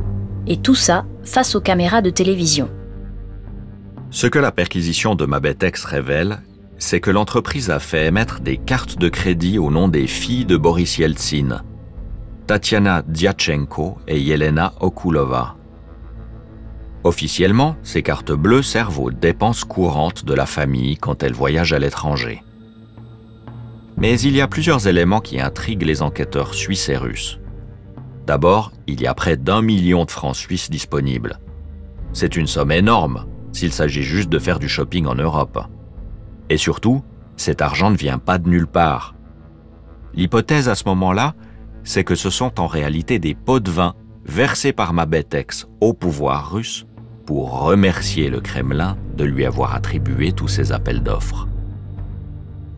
et 0.46 0.56
tout 0.56 0.74
ça 0.74 1.04
face 1.22 1.54
aux 1.54 1.60
caméras 1.60 2.02
de 2.02 2.10
télévision. 2.10 2.68
Ce 4.10 4.26
que 4.26 4.38
la 4.38 4.52
perquisition 4.52 5.14
de 5.14 5.26
Mabetex 5.26 5.84
révèle, 5.84 6.40
c'est 6.78 7.00
que 7.00 7.10
l'entreprise 7.10 7.70
a 7.70 7.78
fait 7.78 8.06
émettre 8.06 8.40
des 8.40 8.56
cartes 8.56 8.98
de 8.98 9.08
crédit 9.08 9.58
au 9.58 9.70
nom 9.70 9.88
des 9.88 10.06
filles 10.06 10.44
de 10.44 10.56
Boris 10.56 10.98
Yeltsin, 10.98 11.62
Tatiana 12.46 13.02
Diachenko 13.02 13.98
et 14.06 14.20
Yelena 14.20 14.74
Okulova. 14.80 15.56
Officiellement, 17.02 17.76
ces 17.82 18.02
cartes 18.02 18.32
bleues 18.32 18.62
servent 18.62 19.00
aux 19.00 19.10
dépenses 19.10 19.64
courantes 19.64 20.24
de 20.24 20.34
la 20.34 20.46
famille 20.46 20.96
quand 20.96 21.22
elle 21.22 21.34
voyage 21.34 21.72
à 21.72 21.78
l'étranger. 21.78 22.42
Mais 23.96 24.18
il 24.20 24.34
y 24.34 24.40
a 24.40 24.48
plusieurs 24.48 24.88
éléments 24.88 25.20
qui 25.20 25.40
intriguent 25.40 25.84
les 25.84 26.02
enquêteurs 26.02 26.54
suisses 26.54 26.88
et 26.88 26.96
russes. 26.96 27.38
D'abord, 28.26 28.72
il 28.86 29.00
y 29.00 29.06
a 29.06 29.14
près 29.14 29.36
d'un 29.36 29.60
million 29.60 30.04
de 30.04 30.10
francs 30.10 30.36
suisses 30.36 30.70
disponibles. 30.70 31.38
C'est 32.12 32.36
une 32.36 32.46
somme 32.46 32.72
énorme 32.72 33.26
s'il 33.54 33.72
s'agit 33.72 34.02
juste 34.02 34.28
de 34.28 34.38
faire 34.38 34.58
du 34.58 34.68
shopping 34.68 35.06
en 35.06 35.14
Europe. 35.14 35.58
Et 36.50 36.58
surtout, 36.58 37.02
cet 37.36 37.62
argent 37.62 37.90
ne 37.90 37.96
vient 37.96 38.18
pas 38.18 38.38
de 38.38 38.48
nulle 38.48 38.66
part. 38.66 39.14
L'hypothèse 40.14 40.68
à 40.68 40.74
ce 40.74 40.84
moment-là, 40.86 41.34
c'est 41.84 42.04
que 42.04 42.14
ce 42.14 42.30
sont 42.30 42.60
en 42.60 42.66
réalité 42.66 43.18
des 43.18 43.34
pots 43.34 43.60
de 43.60 43.70
vin 43.70 43.94
versés 44.26 44.72
par 44.72 44.92
Mabetex 44.92 45.66
au 45.80 45.92
pouvoir 45.92 46.52
russe 46.52 46.86
pour 47.26 47.60
remercier 47.60 48.28
le 48.28 48.40
Kremlin 48.40 48.96
de 49.16 49.24
lui 49.24 49.46
avoir 49.46 49.74
attribué 49.74 50.32
tous 50.32 50.48
ces 50.48 50.72
appels 50.72 51.02
d'offres. 51.02 51.48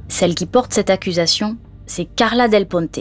Celle 0.09 0.35
qui 0.35 0.47
porte 0.47 0.73
cette 0.73 0.91
accusation, 0.91 1.57
c'est 1.87 2.05
Carla 2.05 2.49
Del 2.49 2.69
Ponte. 2.69 3.01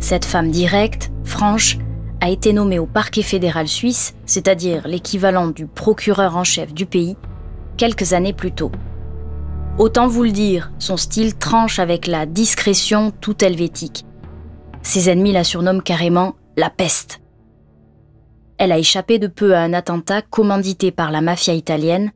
Cette 0.00 0.24
femme 0.24 0.50
directe, 0.50 1.12
franche, 1.24 1.78
a 2.20 2.28
été 2.28 2.52
nommée 2.52 2.78
au 2.78 2.86
parquet 2.86 3.22
fédéral 3.22 3.66
suisse, 3.66 4.14
c'est-à-dire 4.26 4.86
l'équivalent 4.86 5.48
du 5.48 5.66
procureur 5.66 6.36
en 6.36 6.44
chef 6.44 6.74
du 6.74 6.86
pays, 6.86 7.16
quelques 7.76 8.12
années 8.12 8.32
plus 8.32 8.52
tôt. 8.52 8.70
Autant 9.78 10.06
vous 10.06 10.24
le 10.24 10.30
dire, 10.30 10.70
son 10.78 10.96
style 10.96 11.36
tranche 11.36 11.78
avec 11.78 12.06
la 12.06 12.26
discrétion 12.26 13.12
tout 13.20 13.42
helvétique. 13.42 14.04
Ses 14.82 15.08
ennemis 15.08 15.32
la 15.32 15.44
surnomment 15.44 15.80
carrément 15.80 16.34
la 16.56 16.68
peste. 16.68 17.20
Elle 18.58 18.72
a 18.72 18.78
échappé 18.78 19.18
de 19.18 19.26
peu 19.26 19.54
à 19.54 19.62
un 19.62 19.72
attentat 19.72 20.20
commandité 20.20 20.90
par 20.90 21.10
la 21.10 21.22
mafia 21.22 21.54
italienne. 21.54 22.12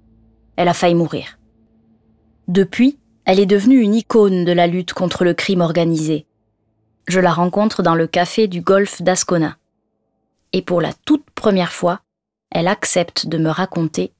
Elle 0.56 0.68
a 0.68 0.74
failli 0.74 0.94
mourir. 0.94 1.38
Depuis, 2.48 2.98
elle 3.24 3.40
est 3.40 3.46
devenue 3.46 3.80
une 3.80 3.94
icône 3.94 4.44
de 4.44 4.52
la 4.52 4.66
lutte 4.66 4.92
contre 4.92 5.24
le 5.24 5.32
crime 5.32 5.62
organisé. 5.62 6.26
Je 7.06 7.20
la 7.20 7.32
rencontre 7.32 7.82
dans 7.82 7.94
le 7.94 8.06
café 8.06 8.46
du 8.46 8.60
golfe 8.60 9.00
d'Ascona. 9.00 9.56
Et 10.56 10.62
pour 10.62 10.80
la 10.80 10.92
toute 11.04 11.28
première 11.34 11.72
fois, 11.72 12.00
elle 12.52 12.68
accepte 12.68 13.26
de 13.26 13.38
me 13.38 13.50
raconter 13.50 14.12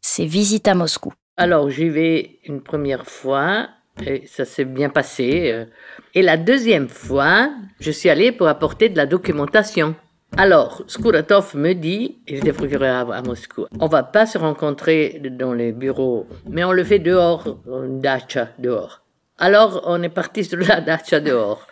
ses 0.00 0.26
visites 0.26 0.66
à 0.66 0.74
Moscou. 0.74 1.12
Alors, 1.36 1.70
j'y 1.70 1.88
vais 1.88 2.40
une 2.44 2.60
première 2.60 3.06
fois 3.06 3.68
et 4.04 4.26
ça 4.26 4.44
s'est 4.44 4.64
bien 4.64 4.88
passé. 4.88 5.52
euh. 5.52 5.64
Et 6.12 6.22
la 6.22 6.36
deuxième 6.36 6.88
fois, 6.88 7.50
je 7.78 7.92
suis 7.92 8.08
allée 8.10 8.32
pour 8.32 8.48
apporter 8.48 8.88
de 8.88 8.96
la 8.96 9.06
documentation. 9.06 9.94
Alors, 10.36 10.82
Skuratov 10.88 11.54
me 11.54 11.72
dit, 11.72 12.18
il 12.26 12.38
était 12.38 12.52
procureur 12.52 13.12
à, 13.12 13.18
à 13.18 13.22
Moscou, 13.22 13.66
on 13.78 13.86
va 13.86 14.02
pas 14.02 14.26
se 14.26 14.38
rencontrer 14.38 15.20
dans 15.30 15.52
les 15.52 15.70
bureaux, 15.70 16.26
mais 16.48 16.64
on 16.64 16.72
le 16.72 16.82
fait 16.82 16.98
dehors, 16.98 17.60
une 17.64 18.00
dacha 18.00 18.48
dehors. 18.58 19.02
Alors, 19.38 19.82
on 19.86 20.02
est 20.02 20.08
parti 20.08 20.42
sur 20.42 20.58
la 20.58 20.80
dacha 20.80 21.20
dehors. 21.20 21.64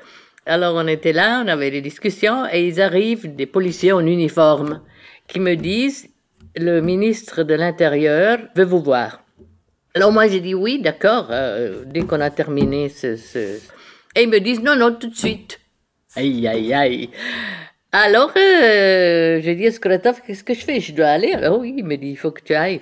Alors, 0.47 0.75
on 0.77 0.87
était 0.87 1.13
là, 1.13 1.43
on 1.45 1.49
avait 1.49 1.71
des 1.71 1.81
discussions, 1.81 2.47
et 2.53 2.67
ils 2.67 2.81
arrivent, 2.81 3.35
des 3.35 3.47
policiers 3.47 3.93
en 3.93 4.07
uniforme, 4.07 4.83
qui 5.27 5.41
me 5.41 5.55
disent, 5.55 6.09
le 6.57 6.81
ministre 6.81 7.43
de 7.43 7.55
l'Intérieur 7.55 8.39
veut 8.55 8.65
vous 8.65 8.83
voir. 8.83 9.25
Alors 9.97 10.11
moi 10.11 10.27
j'ai 10.27 10.41
dit 10.41 10.55
oui, 10.55 10.81
d'accord, 10.81 11.29
euh, 11.31 11.85
dès 11.87 12.03
qu'on 12.03 12.21
a 12.21 12.31
terminé 12.31 12.89
ce, 12.89 13.17
Et 14.17 14.23
ils 14.23 14.29
me 14.29 14.41
disent 14.41 14.61
non, 14.61 14.77
non, 14.77 14.93
tout 14.95 15.09
de 15.09 15.17
suite. 15.17 15.61
Aïe, 16.17 16.47
aïe, 16.49 16.75
aïe. 16.75 17.11
Alors 17.93 18.33
euh, 18.37 19.41
j'ai 19.41 19.55
dit 19.55 19.69
à 19.69 19.73
Skratov, 19.73 20.21
qu'est-ce 20.27 20.43
que 20.43 20.55
je 20.55 20.65
fais? 20.65 20.81
Je 20.81 20.93
dois 20.93 21.07
aller? 21.07 21.33
Alors 21.33 21.61
oui, 21.61 21.75
il 21.79 21.85
me 21.85 21.97
dit, 21.97 22.11
il 22.11 22.17
faut 22.17 22.33
que 22.33 22.43
tu 22.43 22.55
ailles. 22.55 22.81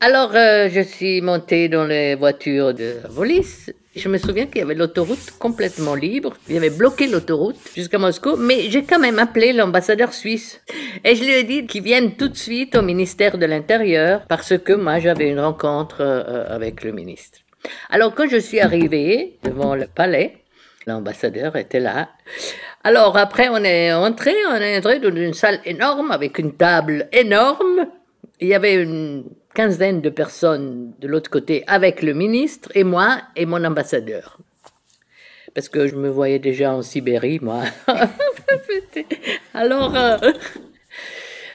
Alors 0.00 0.34
euh, 0.34 0.68
je 0.70 0.80
suis 0.80 1.22
montée 1.22 1.68
dans 1.70 1.86
les 1.86 2.14
voitures 2.14 2.74
de 2.74 2.96
la 3.02 3.08
police. 3.08 3.72
Je 3.96 4.08
me 4.08 4.18
souviens 4.18 4.46
qu'il 4.46 4.58
y 4.58 4.62
avait 4.62 4.76
l'autoroute 4.76 5.32
complètement 5.40 5.96
libre. 5.96 6.34
Il 6.48 6.56
avait 6.56 6.70
bloqué 6.70 7.08
l'autoroute 7.08 7.56
jusqu'à 7.74 7.98
Moscou, 7.98 8.36
mais 8.36 8.70
j'ai 8.70 8.84
quand 8.84 9.00
même 9.00 9.18
appelé 9.18 9.52
l'ambassadeur 9.52 10.12
suisse. 10.12 10.60
Et 11.04 11.16
je 11.16 11.24
lui 11.24 11.32
ai 11.32 11.42
dit 11.42 11.66
qu'il 11.66 11.82
vienne 11.82 12.14
tout 12.14 12.28
de 12.28 12.36
suite 12.36 12.76
au 12.76 12.82
ministère 12.82 13.36
de 13.36 13.46
l'Intérieur 13.46 14.22
parce 14.28 14.56
que 14.58 14.74
moi 14.74 15.00
j'avais 15.00 15.28
une 15.28 15.40
rencontre 15.40 16.02
euh, 16.02 16.44
avec 16.54 16.84
le 16.84 16.92
ministre. 16.92 17.40
Alors 17.90 18.14
quand 18.14 18.28
je 18.28 18.36
suis 18.36 18.60
arrivée 18.60 19.38
devant 19.42 19.74
le 19.74 19.88
palais, 19.88 20.36
l'ambassadeur 20.86 21.56
était 21.56 21.80
là. 21.80 22.10
Alors 22.84 23.16
après 23.16 23.48
on 23.48 23.64
est 23.64 23.92
entré, 23.92 24.32
on 24.52 24.54
est 24.54 24.78
entré 24.78 25.00
dans 25.00 25.14
une 25.14 25.34
salle 25.34 25.60
énorme 25.64 26.12
avec 26.12 26.38
une 26.38 26.56
table 26.56 27.08
énorme. 27.10 27.88
Il 28.38 28.46
y 28.46 28.54
avait 28.54 28.74
une 28.74 29.24
quinzaine 29.54 30.00
de 30.00 30.10
personnes 30.10 30.92
de 31.00 31.08
l'autre 31.08 31.30
côté 31.30 31.64
avec 31.66 32.02
le 32.02 32.14
ministre 32.14 32.70
et 32.74 32.84
moi 32.84 33.20
et 33.36 33.46
mon 33.46 33.64
ambassadeur. 33.64 34.38
Parce 35.54 35.68
que 35.68 35.88
je 35.88 35.96
me 35.96 36.08
voyais 36.08 36.38
déjà 36.38 36.72
en 36.72 36.82
Sibérie, 36.82 37.40
moi. 37.42 37.62
Alors, 39.54 39.96
euh, 39.96 40.16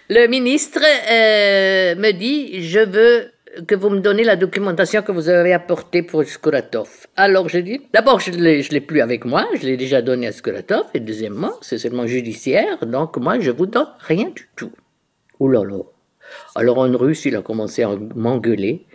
le 0.09 0.27
ministre 0.27 0.81
euh, 0.81 1.95
me 1.95 2.11
dit, 2.11 2.61
je 2.61 2.79
veux 2.79 3.31
que 3.67 3.75
vous 3.75 3.89
me 3.89 4.01
donnez 4.01 4.23
la 4.23 4.35
documentation 4.35 5.01
que 5.01 5.13
vous 5.13 5.29
avez 5.29 5.53
apportée 5.53 6.03
pour 6.03 6.23
Skuratov. 6.25 7.07
Alors 7.15 7.47
je 7.47 7.59
dis, 7.59 7.81
d'abord 7.93 8.19
je 8.19 8.31
ne 8.31 8.71
l'ai 8.71 8.81
plus 8.81 8.99
avec 8.99 9.23
moi, 9.23 9.47
je 9.55 9.65
l'ai 9.65 9.77
déjà 9.77 10.01
donné 10.01 10.27
à 10.27 10.33
Skuratov, 10.33 10.85
et 10.93 10.99
deuxièmement, 10.99 11.53
c'est 11.61 11.77
seulement 11.77 12.05
judiciaire, 12.05 12.85
donc 12.85 13.15
moi 13.17 13.39
je 13.39 13.51
vous 13.51 13.65
donne 13.65 13.87
rien 13.99 14.29
du 14.35 14.49
tout. 14.57 14.71
Ouh 15.39 15.47
là. 15.47 15.63
Alors 16.55 16.77
en 16.79 16.91
russe, 16.98 17.25
il 17.25 17.36
a 17.36 17.41
commencé 17.41 17.84
à 17.84 17.89
m'engueuler, 18.15 18.86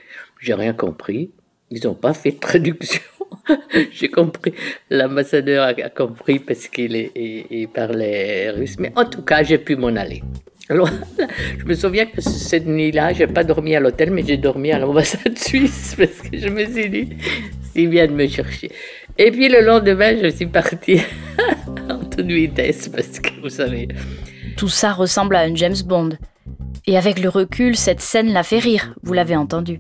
j'ai 0.41 0.55
rien 0.55 0.73
compris, 0.73 1.31
ils 1.71 1.85
n'ont 1.85 1.95
pas 1.95 2.15
fait 2.15 2.33
de 2.33 2.39
traduction. 2.39 3.01
J'ai 3.93 4.09
compris, 4.09 4.53
l'ambassadeur 4.91 5.65
a, 5.69 5.89
compris 5.89 6.41
parce 6.41 6.67
qu'il 6.67 6.97
est- 6.97 7.73
parlait 7.73 8.51
russe, 8.51 8.77
mais 8.79 8.93
en 8.97 9.05
tout 9.05 9.23
cas, 9.23 9.45
j'ai 9.45 9.59
pu 9.59 9.77
m'en 9.77 9.95
aller. 9.95 10.21
Alors, 10.69 10.89
je 11.59 11.65
me 11.65 11.75
souviens 11.75 12.07
que 12.07 12.21
cette 12.21 12.67
nuit-là, 12.67 13.13
j'ai 13.13 13.29
pas 13.29 13.45
dormi 13.45 13.77
à 13.77 13.81
l'hôtel, 13.81 14.11
mais 14.11 14.25
j'ai 14.27 14.37
dormi 14.37 14.73
à 14.73 14.79
l'ambassade 14.81 15.39
suisse 15.49 15.95
parce 15.97 16.21
que 16.23 16.37
je 16.39 16.49
me 16.49 16.65
suis 16.65 16.91
dit, 16.91 17.09
s'il 17.73 17.89
vient 17.89 18.09
de 18.09 18.13
me 18.13 18.27
chercher. 18.27 18.71
Et 19.17 19.31
puis 19.31 19.49
le 19.49 19.61
lendemain, 19.61 20.17
je 20.21 20.29
suis 20.29 20.47
partie 20.47 21.01
en 21.89 21.99
toute 22.05 22.27
vitesse 22.27 22.89
parce 22.89 23.21
que 23.21 23.41
vous 23.41 23.49
savez, 23.51 23.87
Tout 24.57 24.69
ça 24.69 24.93
ressemble 24.93 25.37
à 25.37 25.41
un 25.43 25.55
James 25.55 25.81
Bond. 25.87 26.11
Et 26.91 26.97
avec 26.97 27.21
le 27.21 27.29
recul, 27.29 27.77
cette 27.77 28.01
scène 28.01 28.33
la 28.33 28.43
fait 28.43 28.59
rire, 28.59 28.97
vous 29.05 29.13
l'avez 29.13 29.37
entendu. 29.37 29.79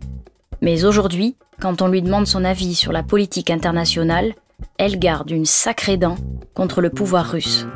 Mais 0.62 0.84
aujourd'hui, 0.84 1.34
quand 1.60 1.82
on 1.82 1.88
lui 1.88 2.02
demande 2.02 2.28
son 2.28 2.44
avis 2.44 2.76
sur 2.76 2.92
la 2.92 3.02
politique 3.02 3.50
internationale, 3.50 4.32
elle 4.78 4.96
garde 4.96 5.28
une 5.32 5.44
sacrée 5.44 5.96
dent 5.96 6.14
contre 6.54 6.80
le 6.80 6.88
pouvoir 6.88 7.32
russe. 7.32 7.66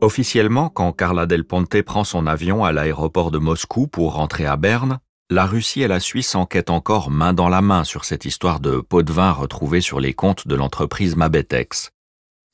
Officiellement, 0.00 0.68
quand 0.68 0.92
Carla 0.92 1.26
Del 1.26 1.42
Ponte 1.42 1.82
prend 1.82 2.04
son 2.04 2.28
avion 2.28 2.64
à 2.64 2.70
l'aéroport 2.70 3.32
de 3.32 3.38
Moscou 3.38 3.88
pour 3.88 4.14
rentrer 4.14 4.46
à 4.46 4.56
Berne, 4.56 5.00
la 5.30 5.46
Russie 5.46 5.82
et 5.82 5.88
la 5.88 5.98
Suisse 5.98 6.36
enquêtent 6.36 6.70
encore 6.70 7.10
main 7.10 7.32
dans 7.32 7.48
la 7.48 7.60
main 7.60 7.82
sur 7.82 8.04
cette 8.04 8.24
histoire 8.24 8.60
de 8.60 8.76
pot 8.78 9.02
de 9.02 9.12
vin 9.12 9.32
retrouvée 9.32 9.80
sur 9.80 9.98
les 9.98 10.14
comptes 10.14 10.46
de 10.46 10.54
l'entreprise 10.54 11.16
Mabetex. 11.16 11.90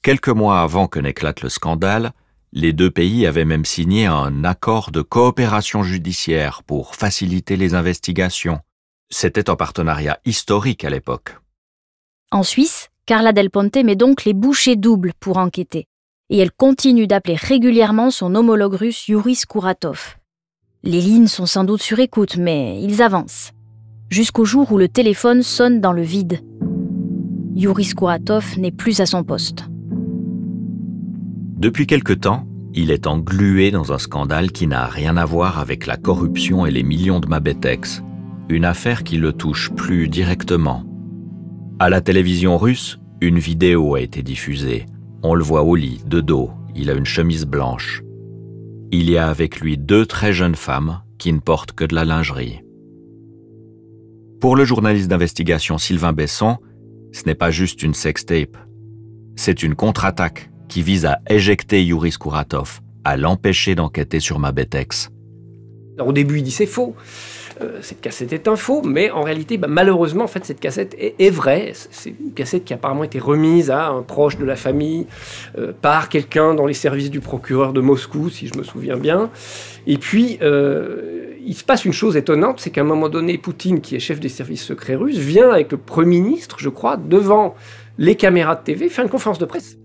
Quelques 0.09 0.29
mois 0.29 0.63
avant 0.63 0.87
que 0.87 0.99
n'éclate 0.99 1.43
le 1.43 1.51
scandale, 1.51 2.13
les 2.55 2.73
deux 2.73 2.91
pays 2.91 3.27
avaient 3.27 3.45
même 3.45 3.67
signé 3.67 4.07
un 4.07 4.43
accord 4.43 4.91
de 4.91 5.03
coopération 5.03 5.83
judiciaire 5.83 6.63
pour 6.63 6.95
faciliter 6.95 7.59
les 7.59 7.75
investigations. 7.75 8.61
C'était 9.11 9.51
un 9.51 9.55
partenariat 9.55 10.19
historique 10.25 10.83
à 10.83 10.89
l'époque. 10.89 11.37
En 12.33 12.43
Suisse, 12.43 12.89
Carla 13.05 13.33
Del 13.33 13.51
Ponte 13.51 13.77
met 13.85 13.97
donc 13.97 14.25
les 14.25 14.33
bouchées 14.33 14.77
doubles 14.77 15.13
pour 15.21 15.37
enquêter. 15.37 15.85
Et 16.31 16.39
elle 16.39 16.53
continue 16.53 17.07
d'appeler 17.07 17.37
régulièrement 17.37 18.11
son 18.11 18.35
homologue 18.35 18.77
russe 18.77 19.09
Yuri 19.09 19.35
Skuratov. 19.35 20.17
Les 20.85 21.03
lignes 21.03 21.27
sont 21.27 21.45
sans 21.45 21.65
doute 21.65 21.83
sur 21.83 21.99
écoute, 21.99 22.39
mais 22.39 22.81
ils 22.81 23.03
avancent. 23.03 23.53
Jusqu'au 24.09 24.47
jour 24.47 24.73
où 24.73 24.79
le 24.79 24.89
téléphone 24.89 25.43
sonne 25.43 25.83
dans 25.83 25.93
le 25.93 26.01
vide. 26.01 26.41
Yuri 27.55 27.85
Skouratov 27.85 28.59
n'est 28.59 28.73
plus 28.73 29.03
à 29.03 29.05
son 29.05 29.23
poste. 29.23 29.67
Depuis 31.59 31.89
quelque 31.89 32.13
temps, 32.13 32.47
il 32.73 32.93
est 32.93 33.09
englué 33.09 33.73
dans 33.73 33.93
un 33.93 33.99
scandale 33.99 34.53
qui 34.53 34.69
n'a 34.69 34.87
rien 34.87 35.17
à 35.17 35.25
voir 35.25 35.59
avec 35.59 35.87
la 35.87 35.97
corruption 35.97 36.67
et 36.67 36.71
les 36.71 36.85
millions 36.85 37.19
de 37.19 37.27
Mabetex, 37.27 38.05
une 38.49 38.65
affaire 38.65 39.03
qui 39.03 39.17
le 39.17 39.33
touche 39.33 39.73
plus 39.73 40.07
directement. 40.07 40.85
À 41.81 41.91
la 41.91 42.01
télévision 42.01 42.59
russe, 42.59 43.01
une 43.21 43.41
vidéo 43.41 43.97
a 43.97 44.01
été 44.01 44.23
diffusée. 44.23 44.87
On 45.25 45.35
le 45.35 45.43
voit 45.43 45.65
au 45.65 45.75
lit, 45.75 46.01
de 46.07 46.21
dos, 46.21 46.53
il 46.77 46.91
a 46.91 46.95
une 46.95 47.05
chemise 47.05 47.45
blanche. 47.45 48.05
Il 48.93 49.11
y 49.11 49.19
a 49.19 49.29
avec 49.29 49.59
lui 49.59 49.77
deux 49.77 50.07
très 50.07 50.33
jeunes 50.33 50.55
femmes 50.55 51.03
qui 51.19 51.33
ne 51.33 51.41
portent 51.41 51.73
que 51.73 51.85
de 51.85 51.97
la 51.97 52.05
lingerie. 52.05 52.61
Pour 54.41 54.55
le 54.55 54.65
journaliste 54.65 55.09
d'investigation 55.09 55.77
Sylvain 55.77 56.13
Besson, 56.13 56.59
ce 57.11 57.25
n'est 57.27 57.35
pas 57.35 57.51
juste 57.51 57.83
une 57.83 57.95
sextape. 57.95 58.57
C'est 59.35 59.65
une 59.65 59.75
contre-attaque 59.75 60.53
qui 60.69 60.83
vise 60.83 61.07
à 61.07 61.21
éjecter 61.29 61.85
Yuri 61.85 62.13
Skouratov, 62.13 62.81
à 63.05 63.17
l'empêcher 63.17 63.75
d'enquêter 63.75 64.21
sur 64.21 64.39
Mabetex. 64.39 65.11
au 65.99 66.13
début, 66.13 66.39
il 66.39 66.43
dit 66.43 66.51
c'est 66.51 66.67
faux. 66.67 66.95
Euh, 67.61 67.79
cette 67.83 68.01
cassette 68.01 68.33
est 68.33 68.47
un 68.47 68.57
faux, 68.57 68.83
mais 68.83 69.11
en 69.11 69.23
réalité, 69.23 69.59
bah, 69.59 69.67
malheureusement, 69.69 70.25
en 70.25 70.27
cette 70.29 70.61
cassette 70.61 70.95
est, 70.99 71.31
vraie. 71.31 71.73
C'est 71.75 72.11
une 72.11 72.33
cassette 72.33 72.65
qui 72.65 72.73
a 72.73 72.77
apparemment 72.77 73.05
été 73.05 73.19
remise 73.19 73.71
à 73.71 73.89
un 73.89 74.03
proche 74.03 74.39
de 74.39 74.45
la 74.45 74.55
famille 74.55 75.07
euh, 75.59 75.73
par 75.73 76.09
quelqu'un 76.09 76.55
dans 76.55 76.67
les 76.67 76.75
services 76.75 77.11
du 77.11 77.21
procureur 77.21 77.73
de 77.73 77.81
Moscou, 77.81 78.31
si 78.31 78.47
je 78.47 78.57
me 78.57 78.63
souviens 78.63 78.97
bien. 78.97 79.31
Et 79.87 79.99
puis, 79.99 80.39
euh, 80.43 81.35
il 81.45 81.55
se 81.55 81.65
passe 81.65 81.85
une 81.85 81.93
chose 81.93 82.17
étonnante, 82.17 82.61
c'est 82.61 82.71
qu'à 82.71 82.83
un 82.83 82.85
moment 82.85 83.09
donné, 83.09 83.39
Poutine, 83.39 83.81
qui 83.81 83.97
est 83.97 84.01
chef 84.01 84.21
des 84.21 84.29
services 84.29 84.63
secrets 84.63 84.95
russes, 84.95 85.19
vient 85.19 85.51
avec 85.51 85.73
le 85.73 85.79
Premier 85.79 86.21
ministre, 86.21 86.57
je 86.59 86.69
crois, 86.69 86.97
devant 86.97 87.57
les 87.97 88.15
caméras 88.15 88.55
de 88.55 88.63
TV, 88.63 88.89
faire 88.89 89.05
une 89.05 89.11
conférence 89.11 89.39
de 89.39 89.47
presse. 89.47 89.79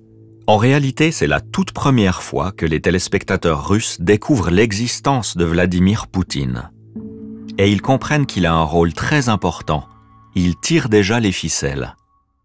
En 0.46 0.58
réalité, 0.58 1.12
c'est 1.12 1.28
la 1.28 1.40
toute 1.40 1.72
première 1.72 2.22
fois 2.22 2.52
que 2.52 2.66
les 2.66 2.82
téléspectateurs 2.82 3.66
russes 3.66 4.02
découvrent 4.02 4.52
l'existence 4.52 5.38
de 5.38 5.46
Vladimir 5.46 6.08
Poutine 6.08 6.70
et 7.58 7.72
ils 7.72 7.82
comprennent 7.82 8.26
qu'il 8.26 8.46
a 8.46 8.54
un 8.54 8.64
rôle 8.64 8.94
très 8.94 9.30
important. 9.30 9.86
Il 10.36 10.58
tire 10.58 10.90
déjà 10.90 11.22
les 11.22 11.32
ficelles. 11.32 11.96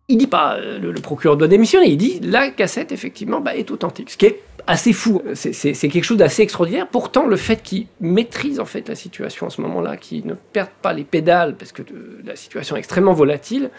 Il 0.07 0.17
dit 0.17 0.29
pas 0.29 0.57
euh, 0.57 0.79
le, 0.79 0.93
procureur 0.95 1.37
doit 1.37 1.49
démissionner, 1.49 1.89
il 1.89 1.97
dit 1.97 2.21
la 2.23 2.51
cassette 2.51 2.93
effectivement 2.93 3.41
bah, 3.41 3.57
est 3.57 3.71
authentique, 3.71 4.11
ce 4.11 4.17
qui 4.17 4.27
est 4.27 4.43
assez 4.69 4.93
fou. 4.93 5.21
C'est 5.35 5.75
quelque 5.75 6.05
chose 6.05 6.19
d'assez 6.19 6.43
extraordinaire. 6.43 6.87
Pourtant, 6.87 7.27
le 7.27 7.37
fait 7.37 7.63
qu'il 7.63 7.87
maîtrise 8.01 8.61
en 8.61 8.65
fait 8.65 8.89
la 8.89 8.95
situation 8.95 9.47
en 9.47 9.51
ce 9.51 9.61
moment-là, 9.63 9.97
qu'il 9.97 10.27
ne 10.27 10.35
perde 10.35 10.71
pas 10.83 10.93
les 10.93 11.05
pédales 11.05 11.57
parce 11.57 11.73
que 11.73 11.83
la 12.25 12.37
situation 12.37 12.77
est 12.77 12.81
extrêmement 12.81 13.15
volatile, 13.15 13.71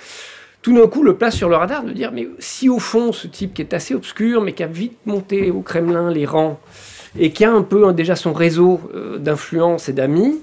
tout 0.62 0.76
d'un 0.76 0.88
coup 0.88 1.04
le 1.04 1.16
place 1.16 1.36
sur 1.36 1.50
le 1.50 1.56
radar 1.56 1.84
de 1.84 1.92
dire 1.92 2.12
mais 2.12 2.28
si 2.40 2.70
au 2.70 2.80
fond 2.80 3.12
ce 3.12 3.28
type 3.28 3.54
qui 3.54 3.62
est 3.62 3.74
assez 3.74 3.96
obscur 3.96 4.42
mais 4.42 4.54
qui 4.54 4.64
a 4.64 4.68
vite 4.68 4.98
monté 5.06 5.52
au 5.52 5.62
Kremlin 5.62 6.12
les 6.12 6.26
rangs 6.26 6.60
et 7.18 7.32
qui 7.32 7.46
a 7.46 7.52
un 7.52 7.64
peu 7.64 7.88
hein, 7.88 7.94
déjà 7.94 8.16
son 8.16 8.34
réseau 8.34 8.82
euh, 8.94 9.18
d'influence 9.18 9.90
et 9.90 9.94
d'amis, 9.94 10.40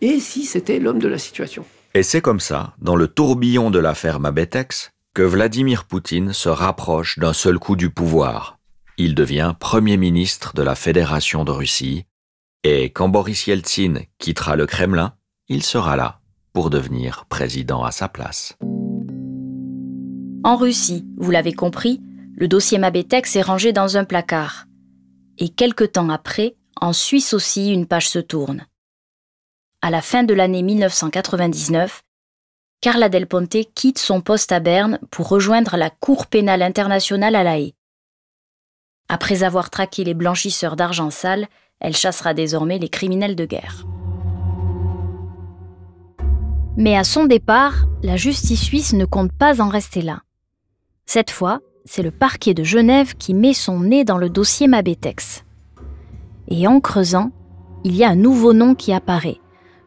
et 0.00 0.18
si 0.20 0.44
c'était 0.44 0.78
l'homme 0.78 0.98
de 0.98 1.08
la 1.08 1.18
situation? 1.18 1.64
Et 1.94 2.02
c'est 2.02 2.20
comme 2.20 2.40
ça, 2.40 2.74
dans 2.78 2.96
le 2.96 3.08
tourbillon 3.08 3.70
de 3.70 3.78
l'affaire 3.78 4.20
Mabetex, 4.20 4.92
que 5.14 5.22
Vladimir 5.22 5.84
Poutine 5.84 6.32
se 6.32 6.48
rapproche 6.48 7.18
d'un 7.18 7.34
seul 7.34 7.58
coup 7.58 7.76
du 7.76 7.90
pouvoir. 7.90 8.58
Il 8.96 9.14
devient 9.14 9.54
Premier 9.58 9.96
ministre 9.96 10.54
de 10.54 10.62
la 10.62 10.74
Fédération 10.74 11.44
de 11.44 11.50
Russie, 11.50 12.04
et 12.64 12.90
quand 12.90 13.08
Boris 13.08 13.46
Yeltsin 13.46 13.94
quittera 14.18 14.56
le 14.56 14.66
Kremlin, 14.66 15.14
il 15.48 15.62
sera 15.62 15.96
là 15.96 16.20
pour 16.52 16.70
devenir 16.70 17.24
président 17.28 17.82
à 17.82 17.90
sa 17.90 18.08
place. 18.08 18.56
En 20.44 20.56
Russie, 20.56 21.04
vous 21.16 21.30
l'avez 21.30 21.52
compris, 21.52 22.00
le 22.36 22.48
dossier 22.48 22.78
Mabetex 22.78 23.36
est 23.36 23.42
rangé 23.42 23.72
dans 23.72 23.96
un 23.96 24.04
placard. 24.04 24.66
Et 25.38 25.48
quelque 25.48 25.84
temps 25.84 26.08
après, 26.08 26.56
en 26.80 26.92
Suisse 26.92 27.32
aussi, 27.32 27.72
une 27.72 27.86
page 27.86 28.08
se 28.08 28.18
tourne 28.18 28.66
à 29.82 29.90
la 29.90 30.00
fin 30.00 30.22
de 30.22 30.32
l'année 30.32 30.62
1999, 30.62 32.04
Carla 32.80 33.08
Del 33.08 33.26
Ponte 33.26 33.56
quitte 33.74 33.98
son 33.98 34.20
poste 34.20 34.52
à 34.52 34.60
Berne 34.60 35.00
pour 35.10 35.28
rejoindre 35.28 35.76
la 35.76 35.90
Cour 35.90 36.26
pénale 36.28 36.62
internationale 36.62 37.34
à 37.34 37.42
La 37.42 37.58
Haye. 37.58 37.74
Après 39.08 39.42
avoir 39.42 39.70
traqué 39.70 40.04
les 40.04 40.14
blanchisseurs 40.14 40.76
d'argent 40.76 41.10
sale, 41.10 41.48
elle 41.80 41.96
chassera 41.96 42.32
désormais 42.32 42.78
les 42.78 42.88
criminels 42.88 43.34
de 43.34 43.44
guerre. 43.44 43.84
Mais 46.76 46.96
à 46.96 47.02
son 47.04 47.24
départ, 47.26 47.86
la 48.02 48.16
justice 48.16 48.62
suisse 48.62 48.92
ne 48.92 49.04
compte 49.04 49.32
pas 49.32 49.60
en 49.60 49.68
rester 49.68 50.00
là. 50.00 50.22
Cette 51.06 51.30
fois, 51.30 51.60
c'est 51.84 52.02
le 52.02 52.10
parquet 52.10 52.54
de 52.54 52.62
Genève 52.62 53.14
qui 53.16 53.34
met 53.34 53.54
son 53.54 53.80
nez 53.80 54.04
dans 54.04 54.18
le 54.18 54.30
dossier 54.30 54.68
Mabetex. 54.68 55.44
Et 56.48 56.66
en 56.66 56.80
creusant, 56.80 57.32
il 57.84 57.96
y 57.96 58.04
a 58.04 58.10
un 58.10 58.16
nouveau 58.16 58.52
nom 58.52 58.74
qui 58.74 58.92
apparaît, 58.92 59.40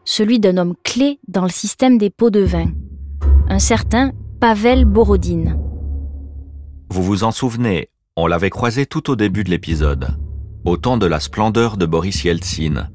celui 0.04 0.38
d'un 0.38 0.56
homme 0.56 0.74
clé 0.84 1.18
dans 1.28 1.42
le 1.42 1.50
système 1.50 1.98
des 1.98 2.10
pots 2.10 2.30
de 2.30 2.40
vin, 2.40 2.66
un 3.48 3.58
certain 3.58 4.12
Pavel 4.40 4.84
Borodine. 4.84 5.58
Vous 6.90 7.02
vous 7.02 7.24
en 7.24 7.32
souvenez, 7.32 7.88
on 8.16 8.26
l'avait 8.26 8.50
croisé 8.50 8.86
tout 8.86 9.10
au 9.10 9.16
début 9.16 9.44
de 9.44 9.50
l'épisode, 9.50 10.16
au 10.64 10.76
temps 10.76 10.98
de 10.98 11.06
la 11.06 11.20
splendeur 11.20 11.76
de 11.76 11.86
Boris 11.86 12.24
Yeltsin. 12.24 12.88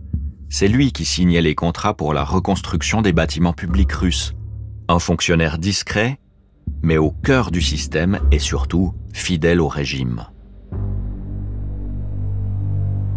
C'est 0.49 0.67
lui 0.67 0.91
qui 0.91 1.05
signait 1.05 1.41
les 1.41 1.55
contrats 1.55 1.93
pour 1.93 2.13
la 2.13 2.23
reconstruction 2.23 3.01
des 3.01 3.13
bâtiments 3.13 3.53
publics 3.53 3.91
russes. 3.91 4.33
Un 4.87 4.99
fonctionnaire 4.99 5.57
discret, 5.57 6.19
mais 6.81 6.97
au 6.97 7.11
cœur 7.11 7.51
du 7.51 7.61
système 7.61 8.19
et 8.31 8.39
surtout 8.39 8.93
fidèle 9.13 9.61
au 9.61 9.67
régime. 9.67 10.25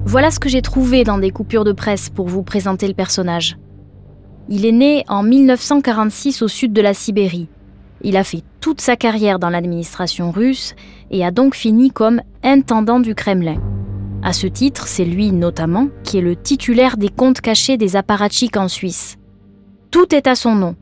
Voilà 0.07 0.31
ce 0.31 0.39
que 0.39 0.49
j'ai 0.49 0.63
trouvé 0.63 1.03
dans 1.03 1.19
des 1.19 1.31
coupures 1.31 1.65
de 1.65 1.73
presse 1.73 2.11
pour 2.11 2.29
vous 2.29 2.43
présenter 2.43 2.87
le 2.87 2.95
personnage. 2.95 3.57
Il 4.49 4.67
est 4.67 4.73
né 4.73 5.05
en 5.09 5.23
1946 5.23 6.43
au 6.43 6.49
sud 6.49 6.73
de 6.75 6.83
la 6.83 6.93
Sibérie. 6.93 7.49
Il 8.03 8.19
a 8.19 8.25
fait 8.25 8.43
toute 8.61 8.83
sa 8.83 8.97
carrière 8.97 9.39
dans 9.39 9.49
l'administration 9.49 10.31
russe 10.31 10.75
et 11.11 11.25
a 11.25 11.31
donc 11.31 11.55
fini 11.55 11.91
comme 11.91 12.21
intendant 12.43 13.01
du 13.01 13.15
Kremlin. 13.15 13.61
À 14.23 14.35
ce 14.35 14.47
titre, 14.47 14.87
c'est 14.89 15.07
lui 15.07 15.33
notamment 15.33 15.89
qui 16.03 16.19
est 16.19 16.23
le 16.23 16.37
titulaire 16.37 16.99
des 16.99 17.09
comptes 17.09 17.41
cachés 17.41 17.79
des 17.79 17.97
apparatchiks 17.97 18.59
en 18.59 18.69
Suisse. 18.69 19.17
Tout 19.91 20.15
est 20.15 20.27
à 20.27 20.35
son 20.35 20.55
nom. 20.55 20.77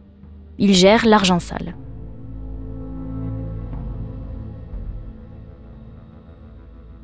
Il 0.58 0.74
gère 0.74 1.06
l'argent 1.06 1.38
sale. 1.38 1.76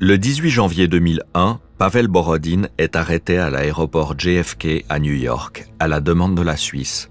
Le 0.01 0.17
18 0.17 0.49
janvier 0.49 0.87
2001, 0.87 1.59
Pavel 1.77 2.07
Borodin 2.07 2.69
est 2.77 2.95
arrêté 2.95 3.37
à 3.37 3.49
l'aéroport 3.49 4.17
JFK 4.17 4.85
à 4.87 4.97
New 4.97 5.13
York 5.13 5.67
à 5.77 5.89
la 5.89 5.99
demande 5.99 6.35
de 6.35 6.41
la 6.41 6.55
Suisse. 6.55 7.09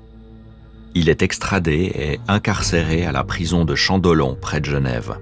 Il 0.94 1.11
est 1.11 1.20
extradé 1.20 1.92
et 1.94 2.18
incarcéré 2.29 3.05
à 3.05 3.12
la 3.12 3.24
prison 3.24 3.66
de 3.66 3.74
Chandolon 3.74 4.38
près 4.40 4.61
de 4.61 4.64
Genève. 4.64 5.18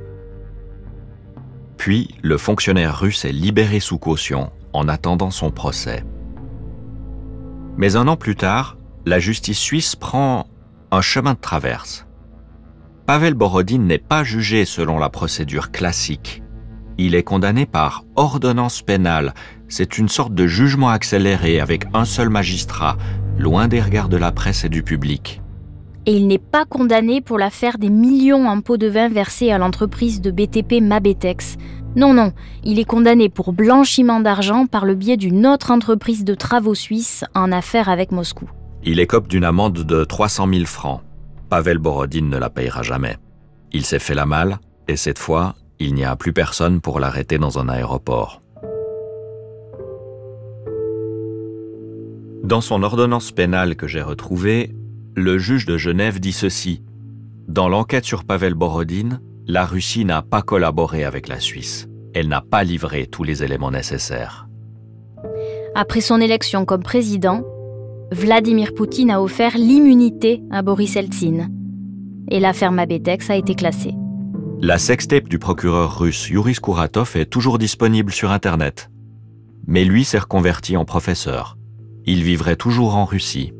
Puis, 1.76 2.14
le 2.22 2.38
fonctionnaire 2.38 3.00
russe 3.00 3.24
est 3.24 3.32
libéré 3.32 3.80
sous 3.80 3.98
caution 3.98 4.52
en 4.72 4.86
attendant 4.86 5.32
son 5.32 5.50
procès. 5.50 6.04
Mais 7.76 7.96
un 7.96 8.06
an 8.06 8.16
plus 8.16 8.36
tard, 8.36 8.76
la 9.06 9.18
justice 9.18 9.58
suisse 9.58 9.96
prend 9.96 10.46
un 10.92 11.00
chemin 11.00 11.34
de 11.34 11.40
traverse. 11.40 12.06
Pavel 13.06 13.34
Borodin 13.34 13.78
n'est 13.80 13.98
pas 13.98 14.22
jugé 14.22 14.64
selon 14.64 15.00
la 15.00 15.08
procédure 15.08 15.72
classique 15.72 16.44
il 16.98 17.14
est 17.14 17.22
condamné 17.22 17.66
par 17.66 18.04
ordonnance 18.16 18.82
pénale. 18.82 19.34
C'est 19.68 19.98
une 19.98 20.08
sorte 20.08 20.34
de 20.34 20.46
jugement 20.46 20.88
accéléré 20.88 21.60
avec 21.60 21.86
un 21.94 22.04
seul 22.04 22.28
magistrat, 22.28 22.96
loin 23.38 23.68
des 23.68 23.80
regards 23.80 24.08
de 24.08 24.16
la 24.16 24.32
presse 24.32 24.64
et 24.64 24.68
du 24.68 24.82
public. 24.82 25.42
Et 26.06 26.16
il 26.16 26.28
n'est 26.28 26.38
pas 26.38 26.64
condamné 26.64 27.20
pour 27.20 27.36
l'affaire 27.36 27.78
des 27.78 27.90
millions 27.90 28.46
en 28.48 28.60
pots 28.60 28.76
de 28.76 28.86
vin 28.86 29.08
versés 29.08 29.50
à 29.50 29.58
l'entreprise 29.58 30.20
de 30.20 30.30
BTP 30.30 30.80
Mabetex. 30.80 31.56
Non, 31.96 32.14
non, 32.14 32.32
il 32.62 32.78
est 32.78 32.84
condamné 32.84 33.28
pour 33.28 33.52
blanchiment 33.52 34.20
d'argent 34.20 34.66
par 34.66 34.84
le 34.84 34.94
biais 34.94 35.16
d'une 35.16 35.46
autre 35.46 35.70
entreprise 35.70 36.24
de 36.24 36.34
travaux 36.34 36.74
suisse 36.74 37.24
en 37.34 37.50
affaire 37.50 37.88
avec 37.88 38.12
Moscou. 38.12 38.48
Il 38.84 39.00
écope 39.00 39.26
d'une 39.26 39.44
amende 39.44 39.82
de 39.82 40.04
300 40.04 40.48
000 40.48 40.64
francs. 40.66 41.00
Pavel 41.50 41.78
Borodin 41.78 42.26
ne 42.26 42.38
la 42.38 42.50
payera 42.50 42.82
jamais. 42.82 43.16
Il 43.72 43.84
s'est 43.84 43.98
fait 43.98 44.14
la 44.14 44.26
malle, 44.26 44.58
et 44.86 44.96
cette 44.96 45.18
fois, 45.18 45.56
il 45.78 45.94
n'y 45.94 46.04
a 46.04 46.16
plus 46.16 46.32
personne 46.32 46.80
pour 46.80 47.00
l'arrêter 47.00 47.38
dans 47.38 47.58
un 47.58 47.68
aéroport. 47.68 48.40
Dans 52.42 52.60
son 52.60 52.82
ordonnance 52.82 53.32
pénale 53.32 53.74
que 53.74 53.88
j'ai 53.88 54.02
retrouvée, 54.02 54.74
le 55.16 55.38
juge 55.38 55.66
de 55.66 55.76
Genève 55.76 56.20
dit 56.20 56.32
ceci. 56.32 56.82
Dans 57.48 57.68
l'enquête 57.68 58.04
sur 58.04 58.24
Pavel 58.24 58.54
Borodin, 58.54 59.20
la 59.46 59.64
Russie 59.64 60.04
n'a 60.04 60.22
pas 60.22 60.42
collaboré 60.42 61.04
avec 61.04 61.28
la 61.28 61.40
Suisse. 61.40 61.88
Elle 62.14 62.28
n'a 62.28 62.40
pas 62.40 62.64
livré 62.64 63.06
tous 63.06 63.24
les 63.24 63.42
éléments 63.42 63.70
nécessaires. 63.70 64.48
Après 65.74 66.00
son 66.00 66.20
élection 66.20 66.64
comme 66.64 66.82
président, 66.82 67.44
Vladimir 68.12 68.72
Poutine 68.74 69.10
a 69.10 69.20
offert 69.20 69.58
l'immunité 69.58 70.40
à 70.50 70.62
Boris 70.62 70.96
Eltsine. 70.96 71.50
Et 72.30 72.40
l'affaire 72.40 72.72
Mabetex 72.72 73.28
a 73.30 73.36
été 73.36 73.54
classée. 73.54 73.94
La 74.62 74.78
sextape 74.78 75.28
du 75.28 75.38
procureur 75.38 75.98
russe 75.98 76.30
Yuri 76.30 76.54
Skouratov 76.54 77.16
est 77.16 77.26
toujours 77.26 77.58
disponible 77.58 78.10
sur 78.10 78.30
Internet. 78.30 78.90
Mais 79.66 79.84
lui 79.84 80.02
s'est 80.02 80.18
reconverti 80.18 80.78
en 80.78 80.86
professeur. 80.86 81.58
Il 82.06 82.22
vivrait 82.22 82.56
toujours 82.56 82.96
en 82.96 83.04
Russie. 83.04 83.52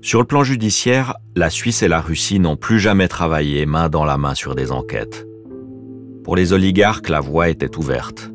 Sur 0.00 0.20
le 0.20 0.26
plan 0.26 0.42
judiciaire, 0.42 1.16
la 1.36 1.50
Suisse 1.50 1.82
et 1.82 1.88
la 1.88 2.00
Russie 2.00 2.40
n'ont 2.40 2.56
plus 2.56 2.80
jamais 2.80 3.08
travaillé 3.08 3.66
main 3.66 3.90
dans 3.90 4.06
la 4.06 4.16
main 4.16 4.34
sur 4.34 4.54
des 4.54 4.72
enquêtes. 4.72 5.26
Pour 6.24 6.34
les 6.34 6.54
oligarques, 6.54 7.10
la 7.10 7.20
voie 7.20 7.50
était 7.50 7.76
ouverte. 7.76 8.32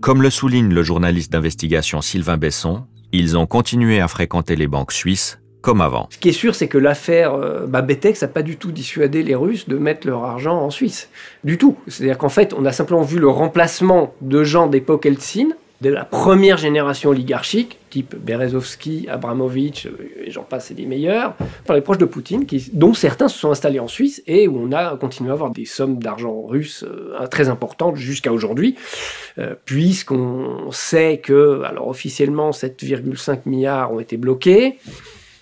Comme 0.00 0.22
le 0.22 0.30
souligne 0.30 0.72
le 0.72 0.82
journaliste 0.82 1.30
d'investigation 1.30 2.00
Sylvain 2.00 2.38
Besson, 2.38 2.86
ils 3.12 3.36
ont 3.36 3.46
continué 3.46 4.00
à 4.00 4.08
fréquenter 4.08 4.56
les 4.56 4.66
banques 4.66 4.92
suisses 4.92 5.40
comme 5.60 5.80
avant. 5.80 6.08
Ce 6.10 6.18
qui 6.18 6.28
est 6.28 6.32
sûr, 6.32 6.54
c'est 6.54 6.68
que 6.68 6.78
l'affaire 6.78 7.34
euh, 7.34 7.66
Babetex 7.66 8.22
n'a 8.22 8.28
pas 8.28 8.42
du 8.42 8.56
tout 8.56 8.72
dissuadé 8.72 9.22
les 9.22 9.34
Russes 9.34 9.68
de 9.68 9.76
mettre 9.76 10.06
leur 10.06 10.24
argent 10.24 10.56
en 10.56 10.70
Suisse. 10.70 11.08
Du 11.44 11.58
tout. 11.58 11.76
C'est-à-dire 11.88 12.18
qu'en 12.18 12.28
fait, 12.28 12.54
on 12.56 12.64
a 12.64 12.72
simplement 12.72 13.02
vu 13.02 13.18
le 13.18 13.28
remplacement 13.28 14.14
de 14.20 14.44
gens 14.44 14.68
d'époque 14.68 15.06
Eltsine, 15.06 15.54
de 15.80 15.90
la 15.90 16.04
première 16.04 16.56
génération 16.56 17.10
oligarchique, 17.10 17.78
type 17.90 18.16
Berezovski, 18.16 19.06
Abramovich, 19.08 19.86
euh, 19.86 20.24
et 20.24 20.30
j'en 20.30 20.42
passe, 20.42 20.70
et 20.70 20.74
des 20.74 20.86
meilleurs, 20.86 21.34
par 21.66 21.76
les 21.76 21.82
proches 21.82 21.98
de 21.98 22.04
Poutine, 22.04 22.46
dont 22.72 22.94
certains 22.94 23.28
se 23.28 23.38
sont 23.38 23.50
installés 23.50 23.78
en 23.78 23.88
Suisse 23.88 24.22
et 24.26 24.48
où 24.48 24.58
on 24.58 24.72
a 24.72 24.96
continué 24.96 25.30
à 25.30 25.34
avoir 25.34 25.50
des 25.50 25.64
sommes 25.64 25.98
d'argent 25.98 26.42
russe 26.42 26.84
euh, 26.86 27.26
très 27.28 27.48
importantes 27.48 27.96
jusqu'à 27.96 28.32
aujourd'hui, 28.32 28.76
puisqu'on 29.64 30.70
sait 30.72 31.18
que, 31.18 31.62
alors 31.62 31.88
officiellement, 31.88 32.50
7,5 32.50 33.40
milliards 33.46 33.92
ont 33.92 34.00
été 34.00 34.16
bloqués, 34.16 34.78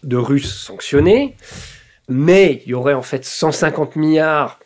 de 0.03 0.17
Russes 0.17 0.55
sanctionnés, 0.55 1.37
mais 2.09 2.63
il 2.65 2.71
y 2.71 2.75
aurait 2.75 2.95
en 2.95 3.03
fait 3.03 3.25
150 3.25 3.97
milliards, 3.97 4.59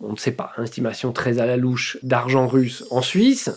on 0.00 0.12
ne 0.12 0.16
sait 0.16 0.32
pas, 0.32 0.52
estimation 0.62 1.12
très 1.12 1.38
à 1.38 1.46
la 1.46 1.56
louche, 1.56 1.98
d'argent 2.02 2.46
russe 2.46 2.84
en 2.90 3.02
Suisse. 3.02 3.50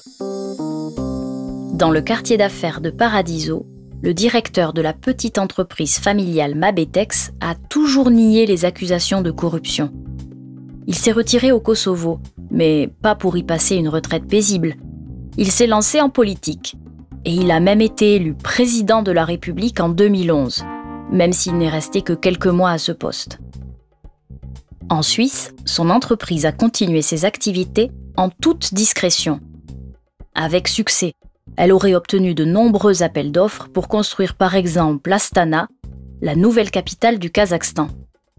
Dans 1.74 1.92
le 1.92 2.02
quartier 2.02 2.38
d'affaires 2.38 2.82
de 2.82 2.90
Paradiso, 2.90 3.66
le 4.04 4.14
directeur 4.14 4.74
de 4.74 4.82
la 4.82 4.94
petite 4.94 5.38
entreprise 5.38 6.00
familiale 6.00 6.56
Mabetex 6.56 7.32
a 7.40 7.56
toujours 7.56 8.10
nié 8.10 8.46
les 8.46 8.66
accusations 8.66 9.22
de 9.22 9.32
corruption. 9.32 9.92
Il 10.88 10.96
s'est 10.96 11.12
retiré 11.12 11.52
au 11.52 11.60
Kosovo, 11.60 12.20
mais 12.50 12.90
pas 13.02 13.16
pour 13.16 13.38
y 13.38 13.44
passer 13.44 13.76
une 13.76 13.90
retraite 13.90 14.28
paisible. 14.28 14.76
Il 15.38 15.52
s'est 15.52 15.68
lancé 15.68 16.02
en 16.02 16.10
politique. 16.10 16.76
Et 17.26 17.32
il 17.32 17.52
a 17.52 17.60
même 17.60 17.82
été 17.82 18.16
élu 18.16 18.34
président 18.34 19.04
de 19.04 19.12
la 19.12 19.24
République 19.24 19.80
en 19.80 19.90
2011, 19.90 20.66
même 21.12 21.34
s'il 21.34 21.58
n'est 21.58 21.70
resté 21.70 22.02
que 22.02 22.14
quelques 22.14 22.48
mois 22.48 22.72
à 22.72 22.78
ce 22.78 22.92
poste. 22.92 23.40
En 24.90 25.02
Suisse, 25.02 25.54
son 25.66 25.90
entreprise 25.90 26.46
a 26.46 26.52
continué 26.52 27.02
ses 27.02 27.26
activités 27.26 27.92
en 28.18 28.30
toute 28.30 28.74
discrétion. 28.74 29.40
Avec 30.36 30.68
succès, 30.68 31.14
elle 31.58 31.72
aurait 31.72 31.96
obtenu 31.96 32.34
de 32.34 32.46
nombreux 32.46 33.04
appels 33.04 33.32
d'offres 33.32 33.68
pour 33.70 33.88
construire 33.88 34.36
par 34.36 34.56
exemple 34.56 35.12
Astana, 35.12 35.68
la 36.22 36.36
nouvelle 36.36 36.72
capitale 36.72 37.20
du 37.20 37.32
Kazakhstan, 37.32 37.88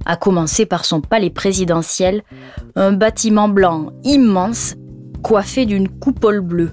à 0.04 0.16
commencer 0.16 0.66
par 0.66 0.84
son 0.84 1.00
palais 1.00 1.30
présidentiel, 1.30 2.22
un 2.76 2.92
bâtiment 2.92 3.48
blanc 3.48 3.92
immense 4.04 4.74
coiffé 5.22 5.66
d'une 5.66 5.88
coupole 5.88 6.40
bleue. 6.40 6.72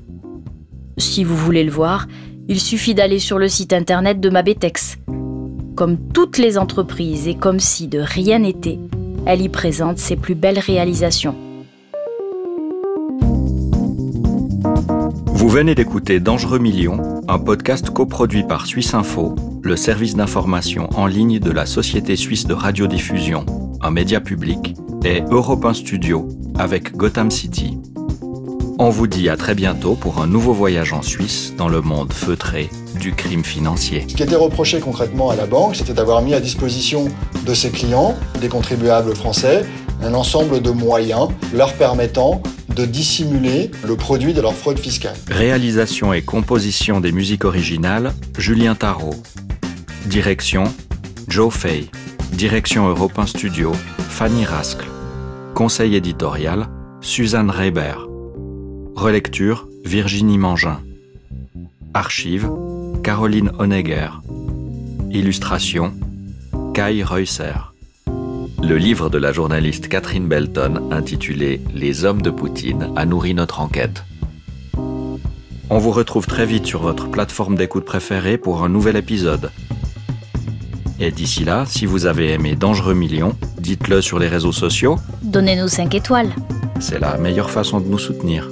Si 0.97 1.23
vous 1.23 1.37
voulez 1.37 1.63
le 1.63 1.71
voir, 1.71 2.07
il 2.47 2.59
suffit 2.59 2.95
d'aller 2.95 3.19
sur 3.19 3.39
le 3.39 3.47
site 3.47 3.73
internet 3.73 4.19
de 4.19 4.29
Mabetex. 4.29 4.97
Comme 5.79 5.97
toutes 5.97 6.37
les 6.37 6.57
entreprises 6.57 7.29
et 7.29 7.35
comme 7.35 7.61
si 7.61 7.87
de 7.87 7.99
rien 7.99 8.39
n'était, 8.39 8.79
elle 9.25 9.39
y 9.39 9.47
présente 9.47 9.97
ses 9.97 10.17
plus 10.17 10.35
belles 10.35 10.59
réalisations. 10.59 11.37
Vous 15.27 15.47
venez 15.47 15.75
d'écouter 15.75 16.19
Dangereux 16.19 16.59
Millions, 16.59 17.21
un 17.29 17.39
podcast 17.39 17.91
coproduit 17.91 18.43
par 18.43 18.65
Suisse 18.65 18.93
Info, 18.93 19.35
le 19.63 19.77
service 19.77 20.17
d'information 20.17 20.89
en 20.97 21.05
ligne 21.05 21.39
de 21.39 21.49
la 21.49 21.65
Société 21.65 22.17
suisse 22.17 22.45
de 22.45 22.53
radiodiffusion, 22.53 23.45
un 23.79 23.91
média 23.91 24.19
public, 24.19 24.75
et 25.05 25.21
Europe 25.31 25.63
1 25.63 25.75
Studio 25.75 26.27
avec 26.57 26.91
Gotham 26.97 27.31
City. 27.31 27.77
On 28.81 28.89
vous 28.89 29.07
dit 29.07 29.27
à 29.27 29.35
très 29.35 29.55
bientôt 29.55 29.95
pour 29.95 30.21
un 30.21 30.27
nouveau 30.27 30.53
voyage 30.53 30.93
en 30.93 31.01
Suisse 31.01 31.53
dans 31.57 31.67
le 31.67 31.81
monde 31.81 32.13
feutré 32.13 32.69
du 32.97 33.11
crime 33.11 33.43
financier. 33.43 34.05
Ce 34.07 34.15
qui 34.15 34.23
était 34.23 34.37
reproché 34.37 34.79
concrètement 34.79 35.29
à 35.29 35.35
la 35.35 35.47
banque, 35.47 35.75
c'était 35.75 35.93
d'avoir 35.93 36.21
mis 36.21 36.33
à 36.33 36.39
disposition 36.39 37.09
de 37.45 37.53
ses 37.53 37.71
clients, 37.71 38.17
des 38.39 38.47
contribuables 38.47 39.13
français, 39.17 39.65
un 40.01 40.13
ensemble 40.13 40.61
de 40.61 40.69
moyens 40.69 41.27
leur 41.53 41.73
permettant 41.73 42.41
de 42.73 42.85
dissimuler 42.85 43.69
le 43.85 43.97
produit 43.97 44.33
de 44.33 44.39
leur 44.39 44.53
fraude 44.53 44.79
fiscale. 44.79 45.17
Réalisation 45.29 46.13
et 46.13 46.21
composition 46.21 47.01
des 47.01 47.11
musiques 47.11 47.43
originales, 47.43 48.13
Julien 48.37 48.75
Tarot. 48.75 49.21
Direction, 50.05 50.63
Joe 51.27 51.53
Fay. 51.53 51.89
Direction 52.31 52.87
Europe 52.87 53.19
1 53.19 53.25
Studio, 53.25 53.73
Fanny 54.07 54.45
Rascle. 54.45 54.87
Conseil 55.53 55.97
éditorial, 55.97 56.69
Suzanne 57.01 57.49
Reiber. 57.49 58.08
Relecture, 58.99 59.65
Virginie 59.85 60.37
Mangin. 60.37 60.81
Archive, 61.93 62.51
Caroline 63.01 63.49
Honegger. 63.57 64.09
Illustration, 65.09 65.93
Kai 66.73 67.01
Reusser. 67.01 67.53
Le 68.61 68.75
livre 68.75 69.09
de 69.09 69.17
la 69.17 69.31
journaliste 69.31 69.87
Catherine 69.87 70.27
Belton, 70.27 70.89
intitulé 70.91 71.61
Les 71.73 72.03
hommes 72.03 72.21
de 72.21 72.29
Poutine, 72.29 72.91
a 72.97 73.05
nourri 73.05 73.33
notre 73.33 73.61
enquête. 73.61 74.03
On 75.69 75.77
vous 75.77 75.91
retrouve 75.91 76.27
très 76.27 76.45
vite 76.45 76.65
sur 76.65 76.81
votre 76.81 77.09
plateforme 77.09 77.55
d'écoute 77.55 77.85
préférée 77.85 78.37
pour 78.37 78.65
un 78.65 78.69
nouvel 78.69 78.97
épisode. 78.97 79.49
Et 80.99 81.11
d'ici 81.11 81.45
là, 81.45 81.63
si 81.65 81.85
vous 81.85 82.05
avez 82.05 82.33
aimé 82.33 82.57
Dangereux 82.57 82.95
Millions, 82.95 83.37
dites-le 83.59 84.01
sur 84.01 84.19
les 84.19 84.27
réseaux 84.27 84.51
sociaux. 84.51 84.97
Donnez-nous 85.21 85.69
5 85.69 85.95
étoiles. 85.95 86.35
C'est 86.81 86.99
la 86.99 87.17
meilleure 87.17 87.49
façon 87.49 87.79
de 87.79 87.87
nous 87.87 87.97
soutenir. 87.97 88.49